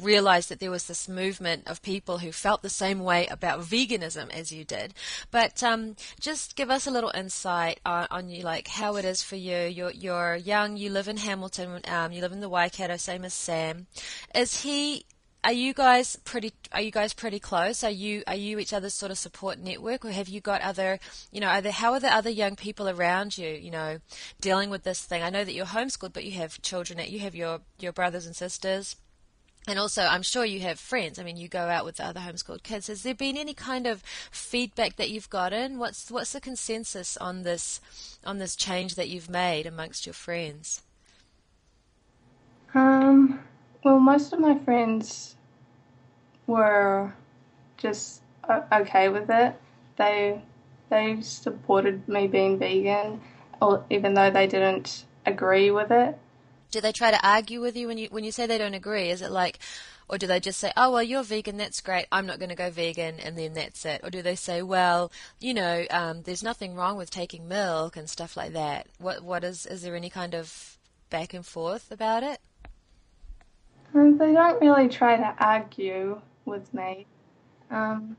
realized 0.02 0.50
that 0.50 0.60
there 0.60 0.72
was 0.72 0.88
this 0.88 1.08
movement 1.08 1.64
of 1.68 1.82
people 1.82 2.20
who 2.20 2.32
felt 2.32 2.62
the 2.62 2.70
same 2.70 3.00
way 3.00 3.28
about 3.28 3.62
veganism 3.62 4.32
as 4.32 4.52
you 4.52 4.64
did. 4.64 4.94
But 5.32 5.62
um, 5.64 5.96
just 6.20 6.56
give 6.56 6.70
us 6.70 6.88
a 6.88 6.92
little 6.92 7.12
insight 7.14 7.80
on, 7.86 8.08
on, 8.12 8.30
you, 8.30 8.44
like 8.44 8.68
how 8.68 8.96
it 8.96 9.06
is 9.06 9.24
for 9.24 9.36
you. 9.36 9.58
You're 9.58 9.92
you're 9.92 10.36
young. 10.36 10.78
You 10.78 10.90
live 10.90 11.08
in 11.08 11.18
Hamilton. 11.18 11.82
Um, 11.88 12.12
you 12.12 12.22
live 12.22 12.32
in 12.32 12.42
the 12.42 12.50
Waikato, 12.50 12.98
same 12.98 13.26
as 13.26 13.34
Sam. 13.34 13.88
Is 14.34 14.62
he 14.62 15.06
are 15.46 15.54
you 15.54 15.74
guys 15.74 16.16
pretty 16.26 16.52
are 16.72 16.82
you 16.82 16.92
guys 16.92 17.14
pretty 17.14 17.40
close 17.40 17.84
are 17.84 17.90
you 17.92 18.24
are 18.26 18.36
you 18.36 18.58
each 18.58 18.74
other's 18.74 18.96
sort 18.96 19.12
of 19.12 19.18
support 19.18 19.60
network 19.60 20.04
or 20.04 20.12
have 20.12 20.28
you 20.28 20.42
got 20.42 20.60
other 20.62 21.00
you 21.32 21.40
know 21.40 21.48
are 21.48 21.62
there, 21.62 21.72
how 21.72 21.94
are 21.94 22.00
the 22.00 22.14
other 22.14 22.32
young 22.32 22.56
people 22.56 22.90
around 22.90 23.38
you 23.38 23.50
you 23.50 23.70
know 23.70 24.00
dealing 24.42 24.72
with 24.72 24.84
this 24.84 25.04
thing 25.04 25.22
i 25.22 25.30
know 25.30 25.44
that 25.44 25.54
you're 25.54 25.68
homeschooled 25.68 26.14
but 26.14 26.26
you 26.26 26.32
have 26.32 26.60
children 26.64 27.00
you 27.08 27.20
have 27.20 27.36
your 27.36 27.62
your 27.80 27.94
brothers 27.94 28.26
and 28.26 28.36
sisters 28.36 28.96
and 29.68 29.80
also, 29.80 30.04
I'm 30.04 30.22
sure 30.22 30.46
you 30.46 30.60
have 30.60 30.80
friends. 30.80 31.18
I 31.18 31.24
mean, 31.24 31.38
you 31.38 31.48
go 31.48 31.62
out 31.62 31.86
with 31.86 31.96
the 31.96 32.06
other 32.06 32.20
homeschooled 32.20 32.62
kids. 32.62 32.86
Has 32.86 33.02
there 33.02 33.16
been 33.16 33.36
any 33.36 33.56
kind 33.56 33.88
of 33.88 34.04
feedback 34.30 34.96
that 34.98 35.10
you've 35.10 35.30
gotten? 35.32 35.80
What's 35.80 36.12
what's 36.12 36.34
the 36.34 36.40
consensus 36.40 37.18
on 37.18 37.42
this 37.42 37.82
on 38.24 38.38
this 38.38 38.56
change 38.56 38.94
that 38.94 39.10
you've 39.10 39.28
made 39.28 39.66
amongst 39.66 40.06
your 40.06 40.14
friends? 40.14 40.84
Um, 42.76 43.40
Well, 43.84 44.00
most 44.00 44.34
of 44.34 44.40
my 44.40 44.58
friends 44.66 45.35
were 46.48 47.14
just 47.78 48.22
okay 48.72 49.10
with 49.10 49.30
it. 49.30 49.56
They 49.98 50.42
they 50.90 51.22
supported 51.22 52.08
me 52.08 52.28
being 52.28 52.60
vegan, 52.60 53.22
even 53.90 54.14
though 54.14 54.30
they 54.30 54.48
didn't 54.48 55.06
agree 55.26 55.72
with 55.72 55.92
it. 55.92 56.18
Do 56.72 56.82
they 56.82 56.92
try 56.92 57.12
to 57.12 57.28
argue 57.28 57.62
with 57.62 57.76
you 57.76 57.88
when 57.88 57.98
you 57.98 58.08
when 58.12 58.24
you 58.24 58.32
say 58.32 58.46
they 58.46 58.58
don't 58.58 58.74
agree? 58.74 59.10
Is 59.10 59.22
it 59.22 59.32
like, 59.32 59.60
or 60.10 60.18
do 60.18 60.28
they 60.28 60.40
just 60.40 60.60
say, 60.60 60.72
"Oh 60.76 60.92
well, 60.92 61.04
you're 61.04 61.24
vegan, 61.24 61.58
that's 61.58 61.82
great. 61.82 62.06
I'm 62.12 62.26
not 62.26 62.38
going 62.40 62.50
to 62.50 62.56
go 62.56 62.70
vegan," 62.70 63.20
and 63.20 63.38
then 63.38 63.54
that's 63.54 63.86
it? 63.86 64.02
Or 64.04 64.10
do 64.10 64.22
they 64.22 64.36
say, 64.36 64.62
"Well, 64.62 65.12
you 65.40 65.54
know, 65.54 65.86
um, 65.90 66.24
there's 66.24 66.44
nothing 66.44 66.76
wrong 66.76 66.98
with 66.98 67.10
taking 67.10 67.48
milk 67.48 67.96
and 67.96 68.10
stuff 68.10 68.36
like 68.36 68.54
that"? 68.54 68.88
What 69.00 69.24
what 69.24 69.44
is 69.44 69.66
is 69.66 69.84
there 69.84 69.96
any 69.96 70.10
kind 70.10 70.34
of 70.34 70.78
back 71.10 71.34
and 71.34 71.46
forth 71.46 71.92
about 71.92 72.24
it? 72.24 72.42
Um, 73.94 74.18
they 74.18 74.34
don't 74.34 74.60
really 74.60 74.90
try 74.90 75.16
to 75.16 75.36
argue 75.40 76.20
with 76.46 76.74
me. 76.74 77.06
Um, 77.70 78.18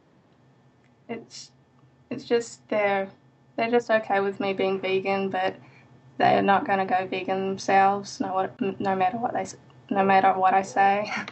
it's 1.09 1.51
it's 2.11 2.25
just 2.25 2.69
they're 2.69 3.09
they're 3.57 3.71
just 3.71 3.91
okay 3.91 4.21
with 4.21 4.41
me 4.41 4.53
being 4.53 4.81
vegan, 4.81 5.31
but 5.31 5.57
they're 6.19 6.43
not 6.43 6.67
going 6.67 6.79
to 6.79 6.85
go 6.85 7.07
vegan 7.07 7.49
themselves. 7.49 8.21
No, 8.21 8.33
what, 8.35 8.61
no 8.81 8.97
matter 8.97 9.19
what 9.19 9.33
they 9.33 9.47
no 9.91 10.05
matter 10.05 10.33
what 10.33 10.55
I 10.55 10.63
say. 10.63 11.13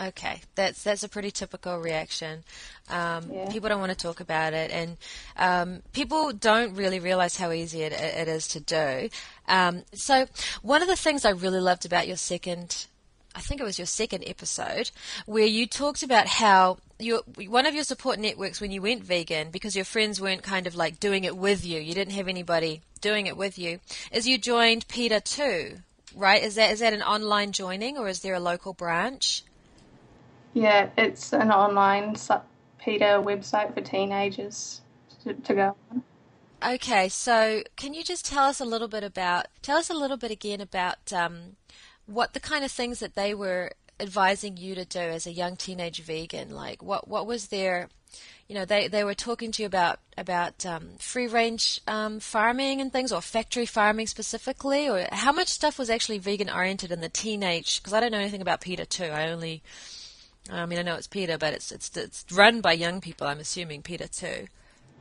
Okay, 0.00 0.40
that's 0.56 0.82
that's 0.82 1.04
a 1.04 1.08
pretty 1.08 1.30
typical 1.30 1.78
reaction. 1.78 2.42
Um, 2.90 3.30
yeah. 3.30 3.48
People 3.48 3.68
don't 3.68 3.78
want 3.78 3.92
to 3.92 3.96
talk 3.96 4.18
about 4.18 4.52
it, 4.52 4.72
and 4.72 4.96
um, 5.36 5.82
people 5.92 6.32
don't 6.32 6.74
really 6.74 6.98
realize 6.98 7.36
how 7.36 7.52
easy 7.52 7.82
it, 7.82 7.92
it 7.92 8.26
is 8.26 8.48
to 8.48 8.60
do. 8.60 9.08
Um, 9.46 9.84
so, 9.92 10.26
one 10.62 10.82
of 10.82 10.88
the 10.88 10.96
things 10.96 11.24
I 11.24 11.30
really 11.30 11.60
loved 11.60 11.86
about 11.86 12.08
your 12.08 12.16
second 12.16 12.86
I 13.34 13.40
think 13.40 13.60
it 13.60 13.64
was 13.64 13.78
your 13.78 13.86
second 13.86 14.24
episode, 14.26 14.90
where 15.26 15.46
you 15.46 15.66
talked 15.66 16.02
about 16.02 16.26
how 16.26 16.78
your 16.98 17.22
one 17.48 17.66
of 17.66 17.74
your 17.74 17.84
support 17.84 18.18
networks 18.18 18.60
when 18.60 18.70
you 18.70 18.80
went 18.80 19.02
vegan, 19.02 19.50
because 19.50 19.74
your 19.74 19.84
friends 19.84 20.20
weren't 20.20 20.42
kind 20.42 20.66
of 20.66 20.76
like 20.76 21.00
doing 21.00 21.24
it 21.24 21.36
with 21.36 21.64
you, 21.64 21.80
you 21.80 21.94
didn't 21.94 22.14
have 22.14 22.28
anybody 22.28 22.80
doing 23.00 23.26
it 23.26 23.36
with 23.36 23.58
you, 23.58 23.80
is 24.12 24.26
you 24.26 24.38
joined 24.38 24.86
PETA 24.88 25.20
too, 25.20 25.78
right? 26.14 26.42
Is 26.42 26.54
that 26.54 26.70
is 26.70 26.80
that 26.80 26.92
an 26.92 27.02
online 27.02 27.52
joining 27.52 27.98
or 27.98 28.08
is 28.08 28.20
there 28.20 28.34
a 28.34 28.40
local 28.40 28.72
branch? 28.72 29.42
Yeah, 30.52 30.90
it's 30.96 31.32
an 31.32 31.50
online 31.50 32.16
PETA 32.78 33.22
website 33.24 33.74
for 33.74 33.80
teenagers 33.80 34.80
to, 35.24 35.34
to 35.34 35.54
go 35.54 35.76
on. 35.90 36.02
Okay, 36.64 37.08
so 37.10 37.62
can 37.76 37.92
you 37.92 38.02
just 38.02 38.24
tell 38.24 38.44
us 38.44 38.60
a 38.60 38.64
little 38.64 38.88
bit 38.88 39.04
about, 39.04 39.46
tell 39.60 39.76
us 39.76 39.90
a 39.90 39.94
little 39.94 40.16
bit 40.16 40.30
again 40.30 40.62
about 40.62 41.12
um, 41.12 41.56
what 42.06 42.32
the 42.32 42.40
kind 42.40 42.64
of 42.64 42.70
things 42.70 43.00
that 43.00 43.14
they 43.14 43.34
were 43.34 43.72
advising 44.00 44.56
you 44.56 44.74
to 44.74 44.84
do 44.84 44.98
as 44.98 45.26
a 45.26 45.32
young 45.32 45.56
teenage 45.56 46.02
vegan? 46.02 46.50
Like, 46.50 46.82
what 46.82 47.08
what 47.08 47.26
was 47.26 47.48
their, 47.48 47.88
you 48.48 48.54
know, 48.54 48.64
they, 48.64 48.88
they 48.88 49.04
were 49.04 49.14
talking 49.14 49.52
to 49.52 49.62
you 49.62 49.66
about 49.66 50.00
about 50.16 50.66
um, 50.66 50.90
free 50.98 51.26
range 51.26 51.80
um, 51.86 52.20
farming 52.20 52.80
and 52.80 52.92
things, 52.92 53.12
or 53.12 53.20
factory 53.20 53.66
farming 53.66 54.06
specifically, 54.06 54.88
or 54.88 55.06
how 55.12 55.32
much 55.32 55.48
stuff 55.48 55.78
was 55.78 55.90
actually 55.90 56.18
vegan 56.18 56.50
oriented 56.50 56.92
in 56.92 57.00
the 57.00 57.08
teenage? 57.08 57.80
Because 57.80 57.92
I 57.92 58.00
don't 58.00 58.12
know 58.12 58.18
anything 58.18 58.42
about 58.42 58.60
PETA 58.60 58.86
too. 58.86 59.04
I 59.04 59.30
only, 59.30 59.62
I 60.50 60.66
mean, 60.66 60.78
I 60.78 60.82
know 60.82 60.96
it's 60.96 61.06
PETA, 61.06 61.38
but 61.38 61.54
it's 61.54 61.72
it's 61.72 61.96
it's 61.96 62.24
run 62.32 62.60
by 62.60 62.72
young 62.72 63.00
people. 63.00 63.26
I'm 63.26 63.40
assuming 63.40 63.82
PETA 63.82 64.08
too. 64.08 64.46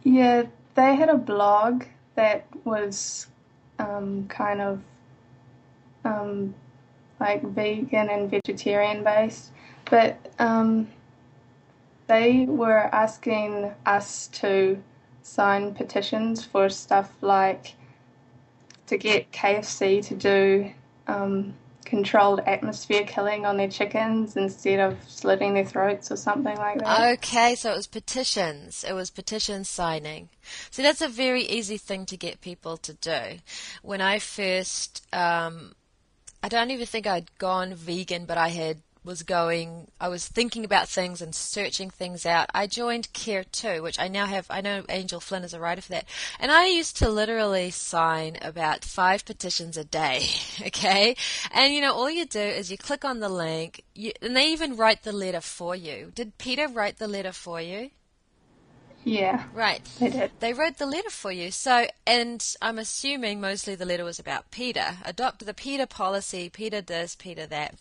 Yeah, 0.03 0.43
they 0.75 0.95
had 0.95 1.09
a 1.09 1.17
blog 1.17 1.85
that 2.15 2.45
was 2.63 3.27
um, 3.79 4.27
kind 4.27 4.61
of 4.61 4.81
um, 6.05 6.53
like 7.23 7.41
vegan 7.41 8.09
and 8.09 8.29
vegetarian 8.29 9.01
based, 9.01 9.51
but 9.89 10.17
um, 10.39 10.89
they 12.07 12.45
were 12.45 12.89
asking 12.93 13.71
us 13.85 14.27
to 14.27 14.77
sign 15.21 15.73
petitions 15.73 16.43
for 16.43 16.67
stuff 16.67 17.09
like 17.21 17.75
to 18.87 18.97
get 18.97 19.31
KFC 19.31 20.05
to 20.07 20.15
do 20.15 20.71
um, 21.07 21.53
controlled 21.85 22.41
atmosphere 22.45 23.05
killing 23.05 23.45
on 23.45 23.55
their 23.55 23.69
chickens 23.69 24.35
instead 24.35 24.81
of 24.81 24.97
slitting 25.07 25.53
their 25.53 25.63
throats 25.63 26.11
or 26.11 26.17
something 26.17 26.57
like 26.57 26.79
that. 26.79 27.13
Okay, 27.19 27.55
so 27.55 27.71
it 27.71 27.77
was 27.77 27.87
petitions. 27.87 28.83
It 28.83 28.93
was 28.93 29.09
petition 29.09 29.63
signing. 29.63 30.27
So 30.71 30.81
that's 30.81 31.01
a 31.01 31.07
very 31.07 31.43
easy 31.43 31.77
thing 31.77 32.05
to 32.07 32.17
get 32.17 32.41
people 32.41 32.75
to 32.77 32.93
do. 32.93 33.39
When 33.81 34.01
I 34.01 34.19
first 34.19 35.07
um, 35.13 35.73
I 36.43 36.49
don't 36.49 36.71
even 36.71 36.85
think 36.85 37.07
I'd 37.07 37.37
gone 37.37 37.73
vegan, 37.73 38.25
but 38.25 38.37
I 38.37 38.49
had 38.49 38.81
was 39.05 39.23
going, 39.23 39.87
I 39.99 40.07
was 40.07 40.27
thinking 40.27 40.63
about 40.65 40.87
things 40.87 41.21
and 41.21 41.35
searching 41.35 41.89
things 41.89 42.25
out. 42.25 42.49
I 42.53 42.67
joined 42.67 43.11
Care2, 43.13 43.81
which 43.81 43.99
I 43.99 44.07
now 44.07 44.25
have, 44.25 44.45
I 44.49 44.61
know 44.61 44.83
Angel 44.89 45.19
Flynn 45.19 45.43
is 45.43 45.53
a 45.53 45.59
writer 45.59 45.81
for 45.81 45.91
that. 45.91 46.05
And 46.39 46.51
I 46.51 46.67
used 46.67 46.97
to 46.97 47.09
literally 47.09 47.69
sign 47.71 48.37
about 48.41 48.85
five 48.85 49.25
petitions 49.25 49.77
a 49.77 49.83
day, 49.83 50.25
okay? 50.67 51.15
And 51.51 51.73
you 51.73 51.81
know, 51.81 51.93
all 51.93 52.09
you 52.09 52.25
do 52.25 52.39
is 52.39 52.71
you 52.71 52.77
click 52.77 53.03
on 53.05 53.19
the 53.19 53.29
link, 53.29 53.83
you, 53.93 54.11
and 54.21 54.35
they 54.35 54.51
even 54.51 54.77
write 54.77 55.03
the 55.03 55.11
letter 55.11 55.41
for 55.41 55.75
you. 55.75 56.11
Did 56.13 56.37
PETA 56.37 56.69
write 56.69 56.97
the 56.97 57.07
letter 57.07 57.33
for 57.33 57.61
you? 57.61 57.89
Yeah. 59.03 59.43
Right. 59.53 59.83
They 59.99 60.09
did. 60.09 60.31
They 60.39 60.53
wrote 60.53 60.77
the 60.77 60.85
letter 60.85 61.09
for 61.09 61.31
you. 61.31 61.51
So, 61.51 61.87
and 62.07 62.45
I'm 62.61 62.79
assuming 62.79 63.41
mostly 63.41 63.75
the 63.75 63.85
letter 63.85 64.05
was 64.05 64.19
about 64.19 64.51
PETA. 64.51 64.97
Adopt 65.05 65.45
the 65.45 65.53
PETA 65.53 65.87
policy, 65.87 66.49
PETA 66.49 66.83
this, 66.83 67.15
PETA 67.15 67.47
that. 67.47 67.75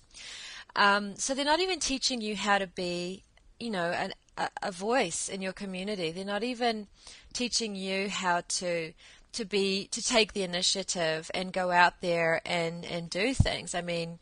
Um, 0.74 1.16
so 1.16 1.34
they're 1.34 1.44
not 1.44 1.60
even 1.60 1.78
teaching 1.78 2.20
you 2.20 2.34
how 2.34 2.58
to 2.58 2.66
be, 2.66 3.22
you 3.60 3.70
know, 3.70 3.90
an, 3.90 4.12
a, 4.36 4.48
a 4.62 4.72
voice 4.72 5.28
in 5.28 5.42
your 5.42 5.52
community. 5.52 6.10
They're 6.10 6.24
not 6.24 6.42
even 6.42 6.86
teaching 7.32 7.74
you 7.74 8.08
how 8.08 8.42
to 8.48 8.92
to 9.32 9.44
be 9.46 9.88
to 9.90 10.02
take 10.02 10.34
the 10.34 10.42
initiative 10.42 11.30
and 11.34 11.52
go 11.52 11.70
out 11.70 12.00
there 12.00 12.42
and 12.44 12.84
and 12.84 13.08
do 13.08 13.34
things. 13.34 13.74
I 13.74 13.80
mean, 13.80 14.18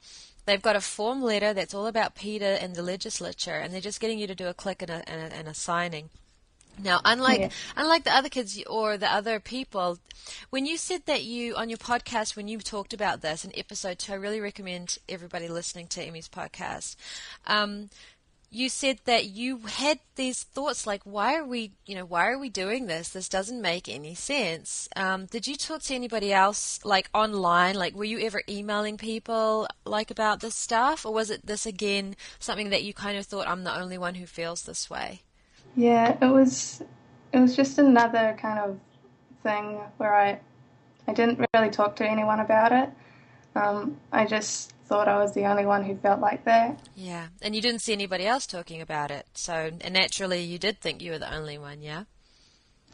they've 0.46 0.62
got 0.62 0.76
a 0.76 0.80
form 0.80 1.22
letter 1.22 1.52
that's 1.52 1.74
all 1.74 1.86
about 1.86 2.14
PETA 2.14 2.62
and 2.62 2.74
the 2.74 2.82
legislature, 2.82 3.54
and 3.54 3.72
they're 3.72 3.80
just 3.80 4.00
getting 4.00 4.18
you 4.18 4.26
to 4.26 4.34
do 4.34 4.48
a 4.48 4.54
click 4.54 4.82
and 4.82 4.90
a, 4.90 5.08
and 5.08 5.32
a, 5.32 5.36
and 5.36 5.48
a 5.48 5.54
signing. 5.54 6.10
Now, 6.82 7.00
unlike 7.04 7.40
yeah. 7.40 7.48
unlike 7.76 8.04
the 8.04 8.14
other 8.14 8.28
kids 8.28 8.62
or 8.66 8.96
the 8.96 9.12
other 9.12 9.40
people, 9.40 9.98
when 10.50 10.66
you 10.66 10.76
said 10.76 11.06
that 11.06 11.24
you 11.24 11.54
on 11.56 11.68
your 11.68 11.78
podcast 11.78 12.36
when 12.36 12.48
you 12.48 12.58
talked 12.58 12.92
about 12.92 13.20
this 13.20 13.44
in 13.44 13.52
episode 13.56 13.98
two, 13.98 14.12
I 14.12 14.16
really 14.16 14.40
recommend 14.40 14.98
everybody 15.08 15.48
listening 15.48 15.86
to 15.88 16.02
Emmy's 16.02 16.28
podcast. 16.28 16.96
Um, 17.46 17.90
you 18.52 18.68
said 18.68 18.98
that 19.04 19.26
you 19.26 19.58
had 19.58 20.00
these 20.16 20.42
thoughts 20.42 20.84
like, 20.84 21.02
why 21.04 21.36
are 21.36 21.44
we, 21.44 21.70
you 21.86 21.94
know, 21.94 22.04
why 22.04 22.26
are 22.28 22.38
we 22.38 22.48
doing 22.48 22.86
this? 22.86 23.10
This 23.10 23.28
doesn't 23.28 23.62
make 23.62 23.88
any 23.88 24.16
sense. 24.16 24.88
Um, 24.96 25.26
did 25.26 25.46
you 25.46 25.54
talk 25.54 25.82
to 25.82 25.94
anybody 25.94 26.32
else, 26.32 26.84
like 26.84 27.08
online? 27.14 27.76
Like, 27.76 27.94
were 27.94 28.04
you 28.04 28.18
ever 28.20 28.42
emailing 28.48 28.96
people 28.96 29.68
like 29.84 30.10
about 30.10 30.40
this 30.40 30.56
stuff, 30.56 31.06
or 31.06 31.12
was 31.12 31.30
it 31.30 31.46
this 31.46 31.64
again 31.64 32.16
something 32.40 32.70
that 32.70 32.82
you 32.82 32.92
kind 32.92 33.16
of 33.16 33.26
thought 33.26 33.46
I'm 33.46 33.62
the 33.62 33.78
only 33.78 33.98
one 33.98 34.16
who 34.16 34.26
feels 34.26 34.62
this 34.62 34.90
way? 34.90 35.22
Yeah, 35.76 36.16
it 36.20 36.32
was 36.32 36.82
it 37.32 37.38
was 37.38 37.56
just 37.56 37.78
another 37.78 38.36
kind 38.40 38.58
of 38.58 38.78
thing 39.42 39.80
where 39.96 40.14
I 40.14 40.40
I 41.06 41.12
didn't 41.12 41.44
really 41.54 41.70
talk 41.70 41.96
to 41.96 42.08
anyone 42.08 42.40
about 42.40 42.72
it. 42.72 42.90
Um, 43.54 43.98
I 44.12 44.26
just 44.26 44.72
thought 44.86 45.08
I 45.08 45.18
was 45.18 45.34
the 45.34 45.44
only 45.46 45.66
one 45.66 45.84
who 45.84 45.96
felt 45.96 46.20
like 46.20 46.44
that. 46.44 46.80
Yeah, 46.94 47.28
and 47.42 47.54
you 47.54 47.62
didn't 47.62 47.80
see 47.80 47.92
anybody 47.92 48.26
else 48.26 48.46
talking 48.46 48.80
about 48.80 49.10
it, 49.10 49.26
so 49.34 49.70
naturally 49.90 50.42
you 50.42 50.58
did 50.58 50.80
think 50.80 51.02
you 51.02 51.12
were 51.12 51.18
the 51.18 51.34
only 51.34 51.58
one, 51.58 51.82
yeah. 51.82 52.04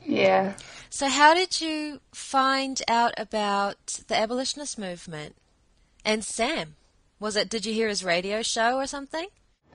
Yeah. 0.04 0.54
So 0.88 1.09
how 1.09 1.35
did 1.35 1.61
you 1.61 2.00
find 2.12 2.80
out 2.87 3.14
about 3.16 4.00
the 4.09 4.16
abolitionist 4.16 4.78
movement 4.78 5.35
and 6.04 6.25
Sam? 6.25 6.76
Was 7.18 7.35
it? 7.35 7.49
Did 7.49 7.66
you 7.66 7.73
hear 7.73 7.88
his 7.88 8.04
radio 8.04 8.42
show 8.42 8.76
or 8.76 8.87
something? 8.87 9.26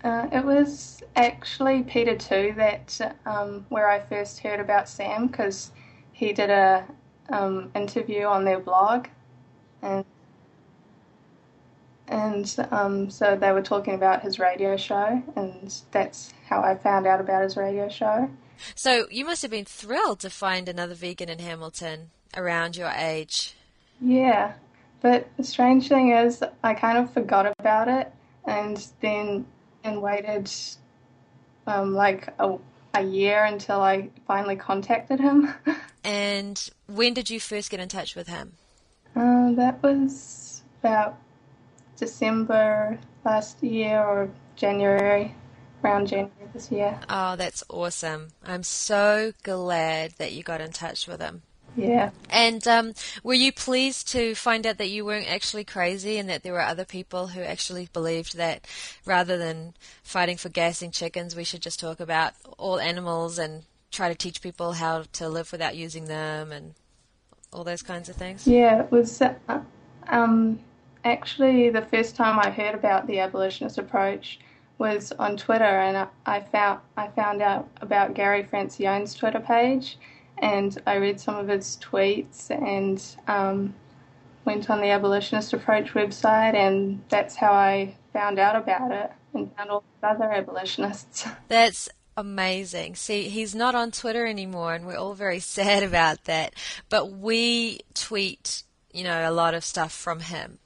Uh, 0.03 0.27
it 0.31 0.43
was 0.43 1.03
actually 1.15 1.83
PETA 1.83 2.17
too 2.17 2.53
that 2.57 3.17
um, 3.25 3.65
where 3.69 3.89
I 3.89 3.99
first 3.99 4.39
heard 4.39 4.59
about 4.59 4.89
Sam 4.89 5.27
because 5.27 5.71
he 6.11 6.33
did 6.33 6.49
a 6.49 6.85
um, 7.29 7.71
interview 7.75 8.23
on 8.25 8.43
their 8.43 8.59
blog, 8.59 9.07
and 9.81 10.03
and 12.07 12.55
um, 12.71 13.09
so 13.09 13.35
they 13.35 13.51
were 13.51 13.61
talking 13.61 13.93
about 13.93 14.21
his 14.21 14.39
radio 14.39 14.75
show, 14.75 15.21
and 15.35 15.73
that's 15.91 16.33
how 16.47 16.61
I 16.61 16.75
found 16.75 17.05
out 17.05 17.21
about 17.21 17.43
his 17.43 17.55
radio 17.55 17.87
show. 17.87 18.29
So 18.75 19.07
you 19.09 19.25
must 19.25 19.41
have 19.43 19.51
been 19.51 19.65
thrilled 19.65 20.19
to 20.21 20.29
find 20.29 20.67
another 20.67 20.93
vegan 20.95 21.29
in 21.29 21.39
Hamilton 21.39 22.11
around 22.35 22.75
your 22.75 22.89
age. 22.89 23.55
Yeah, 23.99 24.53
but 25.01 25.27
the 25.37 25.43
strange 25.43 25.87
thing 25.87 26.11
is, 26.11 26.43
I 26.63 26.73
kind 26.73 26.97
of 26.97 27.13
forgot 27.13 27.53
about 27.59 27.87
it, 27.87 28.11
and 28.45 28.83
then 29.01 29.45
and 29.83 30.01
waited 30.01 30.51
um, 31.67 31.93
like 31.93 32.27
a, 32.39 32.57
a 32.93 33.01
year 33.01 33.43
until 33.45 33.81
I 33.81 34.09
finally 34.27 34.55
contacted 34.55 35.19
him. 35.19 35.53
and 36.03 36.69
when 36.87 37.13
did 37.13 37.29
you 37.29 37.39
first 37.39 37.69
get 37.69 37.79
in 37.79 37.89
touch 37.89 38.15
with 38.15 38.27
him? 38.27 38.53
Uh, 39.15 39.51
that 39.53 39.81
was 39.83 40.61
about 40.81 41.17
December 41.97 42.97
last 43.25 43.61
year 43.61 44.03
or 44.03 44.29
January, 44.55 45.35
around 45.83 46.07
January 46.07 46.31
this 46.53 46.71
year. 46.71 46.99
Oh, 47.09 47.35
that's 47.35 47.63
awesome. 47.69 48.29
I'm 48.45 48.63
so 48.63 49.33
glad 49.43 50.13
that 50.17 50.31
you 50.33 50.43
got 50.43 50.61
in 50.61 50.71
touch 50.71 51.07
with 51.07 51.21
him. 51.21 51.43
Yeah. 51.75 52.11
And 52.29 52.67
um, 52.67 52.93
were 53.23 53.33
you 53.33 53.51
pleased 53.51 54.07
to 54.09 54.35
find 54.35 54.67
out 54.67 54.77
that 54.77 54.89
you 54.89 55.05
weren't 55.05 55.31
actually 55.31 55.63
crazy 55.63 56.17
and 56.17 56.29
that 56.29 56.43
there 56.43 56.53
were 56.53 56.61
other 56.61 56.85
people 56.85 57.27
who 57.27 57.41
actually 57.41 57.87
believed 57.93 58.35
that 58.37 58.65
rather 59.05 59.37
than 59.37 59.73
fighting 60.03 60.37
for 60.37 60.49
gassing 60.49 60.91
chickens, 60.91 61.35
we 61.35 61.43
should 61.43 61.61
just 61.61 61.79
talk 61.79 61.99
about 61.99 62.33
all 62.57 62.79
animals 62.79 63.37
and 63.37 63.63
try 63.91 64.09
to 64.09 64.15
teach 64.15 64.41
people 64.41 64.73
how 64.73 65.03
to 65.13 65.29
live 65.29 65.51
without 65.51 65.75
using 65.75 66.05
them 66.05 66.51
and 66.51 66.73
all 67.53 67.63
those 67.63 67.81
kinds 67.81 68.09
of 68.09 68.15
things? 68.15 68.47
Yeah, 68.47 68.83
it 68.83 68.91
was 68.91 69.21
uh, 69.21 69.33
um, 70.07 70.59
actually 71.03 71.69
the 71.69 71.81
first 71.81 72.15
time 72.15 72.39
I 72.39 72.49
heard 72.49 72.75
about 72.75 73.07
the 73.07 73.19
abolitionist 73.19 73.77
approach 73.77 74.39
was 74.77 75.11
on 75.19 75.37
Twitter, 75.37 75.63
and 75.63 76.07
I 76.25 76.39
found 76.39 76.79
I 76.97 77.07
found 77.09 77.41
out 77.41 77.69
about 77.81 78.15
Gary 78.15 78.43
Francione's 78.43 79.13
Twitter 79.13 79.39
page, 79.39 79.97
and 80.41 80.81
I 80.85 80.95
read 80.95 81.19
some 81.19 81.35
of 81.35 81.47
his 81.47 81.77
tweets 81.81 82.49
and 82.49 83.03
um, 83.27 83.75
went 84.43 84.69
on 84.69 84.81
the 84.81 84.89
abolitionist 84.89 85.53
approach 85.53 85.93
website, 85.93 86.55
and 86.55 87.03
that's 87.09 87.35
how 87.35 87.51
I 87.51 87.95
found 88.11 88.39
out 88.39 88.55
about 88.55 88.91
it 88.91 89.11
and 89.33 89.55
found 89.55 89.69
all 89.69 89.83
the 90.01 90.07
other 90.07 90.31
abolitionists. 90.31 91.25
That's 91.47 91.87
amazing. 92.17 92.95
See, 92.95 93.29
he's 93.29 93.55
not 93.55 93.75
on 93.75 93.91
Twitter 93.91 94.25
anymore, 94.25 94.73
and 94.73 94.85
we're 94.85 94.97
all 94.97 95.13
very 95.13 95.39
sad 95.39 95.83
about 95.83 96.25
that. 96.25 96.53
But 96.89 97.11
we 97.11 97.81
tweet, 97.93 98.63
you 98.91 99.03
know, 99.03 99.29
a 99.29 99.31
lot 99.31 99.53
of 99.53 99.63
stuff 99.63 99.93
from 99.93 100.19
him. 100.19 100.59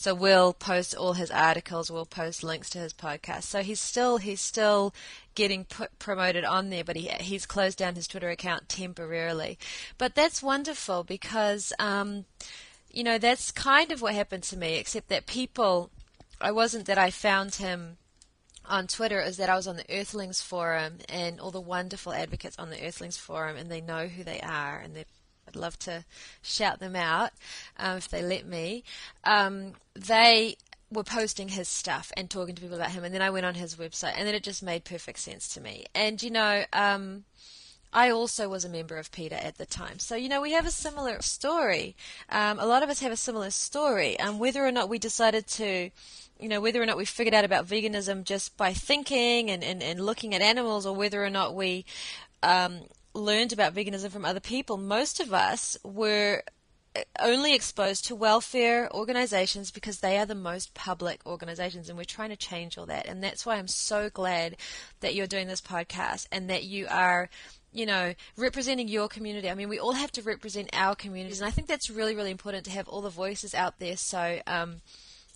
So 0.00 0.14
we'll 0.14 0.54
post 0.54 0.94
all 0.94 1.12
his 1.12 1.30
articles. 1.30 1.90
We'll 1.90 2.06
post 2.06 2.42
links 2.42 2.70
to 2.70 2.78
his 2.78 2.94
podcast. 2.94 3.42
So 3.42 3.62
he's 3.62 3.80
still 3.80 4.16
he's 4.16 4.40
still 4.40 4.94
getting 5.34 5.66
put, 5.66 5.98
promoted 5.98 6.42
on 6.42 6.70
there, 6.70 6.84
but 6.84 6.96
he 6.96 7.08
he's 7.20 7.44
closed 7.44 7.76
down 7.76 7.96
his 7.96 8.08
Twitter 8.08 8.30
account 8.30 8.70
temporarily. 8.70 9.58
But 9.98 10.14
that's 10.14 10.42
wonderful 10.42 11.04
because 11.04 11.74
um, 11.78 12.24
you 12.90 13.04
know 13.04 13.18
that's 13.18 13.50
kind 13.50 13.92
of 13.92 14.00
what 14.00 14.14
happened 14.14 14.44
to 14.44 14.56
me, 14.56 14.76
except 14.76 15.10
that 15.10 15.26
people. 15.26 15.90
I 16.40 16.50
wasn't 16.50 16.86
that 16.86 16.96
I 16.96 17.10
found 17.10 17.56
him 17.56 17.98
on 18.64 18.86
Twitter 18.86 19.20
is 19.20 19.36
that 19.36 19.50
I 19.50 19.56
was 19.56 19.66
on 19.66 19.76
the 19.76 19.84
Earthlings 19.90 20.40
forum 20.40 21.00
and 21.10 21.38
all 21.38 21.50
the 21.50 21.60
wonderful 21.60 22.14
advocates 22.14 22.58
on 22.58 22.70
the 22.70 22.82
Earthlings 22.82 23.18
forum, 23.18 23.58
and 23.58 23.70
they 23.70 23.82
know 23.82 24.06
who 24.06 24.24
they 24.24 24.40
are, 24.40 24.78
and 24.78 24.96
I'd 25.50 25.56
love 25.56 25.78
to 25.80 26.04
shout 26.42 26.78
them 26.78 26.96
out 26.96 27.30
um, 27.78 27.96
if 27.96 28.08
they 28.08 28.22
let 28.22 28.46
me. 28.46 28.84
Um, 29.24 29.72
they 29.94 30.56
were 30.92 31.04
posting 31.04 31.48
his 31.48 31.68
stuff 31.68 32.12
and 32.16 32.30
talking 32.30 32.54
to 32.54 32.62
people 32.62 32.76
about 32.76 32.90
him, 32.90 33.04
and 33.04 33.14
then 33.14 33.22
I 33.22 33.30
went 33.30 33.46
on 33.46 33.54
his 33.54 33.76
website, 33.76 34.14
and 34.16 34.26
then 34.26 34.34
it 34.34 34.42
just 34.42 34.62
made 34.62 34.84
perfect 34.84 35.18
sense 35.18 35.48
to 35.54 35.60
me. 35.60 35.86
And 35.94 36.22
you 36.22 36.30
know, 36.30 36.64
um, 36.72 37.24
I 37.92 38.10
also 38.10 38.48
was 38.48 38.64
a 38.64 38.68
member 38.68 38.96
of 38.96 39.10
PETA 39.10 39.44
at 39.44 39.58
the 39.58 39.66
time. 39.66 39.98
So, 39.98 40.14
you 40.14 40.28
know, 40.28 40.40
we 40.40 40.52
have 40.52 40.66
a 40.66 40.70
similar 40.70 41.20
story. 41.22 41.96
Um, 42.28 42.60
a 42.60 42.66
lot 42.66 42.84
of 42.84 42.88
us 42.88 43.00
have 43.00 43.10
a 43.10 43.16
similar 43.16 43.50
story. 43.50 44.16
And 44.16 44.30
um, 44.30 44.38
whether 44.38 44.64
or 44.64 44.70
not 44.70 44.88
we 44.88 45.00
decided 45.00 45.48
to 45.48 45.90
you 46.40 46.48
know, 46.48 46.60
whether 46.60 46.82
or 46.82 46.86
not 46.86 46.96
we 46.96 47.04
figured 47.04 47.34
out 47.34 47.44
about 47.44 47.66
veganism 47.66 48.24
just 48.24 48.56
by 48.56 48.72
thinking 48.72 49.50
and, 49.50 49.62
and, 49.62 49.82
and 49.82 50.00
looking 50.00 50.34
at 50.34 50.40
animals, 50.40 50.86
or 50.86 50.94
whether 50.94 51.22
or 51.22 51.30
not 51.30 51.54
we 51.54 51.84
um, 52.42 52.80
learned 53.14 53.52
about 53.52 53.74
veganism 53.74 54.10
from 54.10 54.24
other 54.24 54.40
people, 54.40 54.76
most 54.76 55.20
of 55.20 55.32
us 55.32 55.76
were 55.82 56.42
only 57.20 57.54
exposed 57.54 58.04
to 58.06 58.14
welfare 58.14 58.92
organizations 58.92 59.70
because 59.70 60.00
they 60.00 60.18
are 60.18 60.26
the 60.26 60.34
most 60.34 60.74
public 60.74 61.24
organizations 61.24 61.88
and 61.88 61.96
we're 61.96 62.04
trying 62.04 62.30
to 62.30 62.36
change 62.36 62.76
all 62.76 62.86
that. 62.86 63.06
And 63.06 63.22
that's 63.22 63.46
why 63.46 63.56
I'm 63.56 63.68
so 63.68 64.10
glad 64.10 64.56
that 65.00 65.14
you're 65.14 65.28
doing 65.28 65.46
this 65.46 65.60
podcast 65.60 66.26
and 66.32 66.50
that 66.50 66.64
you 66.64 66.86
are 66.90 67.28
you 67.72 67.86
know 67.86 68.14
representing 68.36 68.88
your 68.88 69.08
community. 69.08 69.48
I 69.48 69.54
mean 69.54 69.68
we 69.68 69.78
all 69.78 69.92
have 69.92 70.10
to 70.12 70.22
represent 70.22 70.70
our 70.72 70.96
communities. 70.96 71.40
And 71.40 71.46
I 71.46 71.52
think 71.52 71.68
that's 71.68 71.90
really 71.90 72.16
really 72.16 72.32
important 72.32 72.64
to 72.64 72.72
have 72.72 72.88
all 72.88 73.02
the 73.02 73.10
voices 73.10 73.54
out 73.54 73.78
there. 73.78 73.96
So 73.96 74.40
um, 74.46 74.80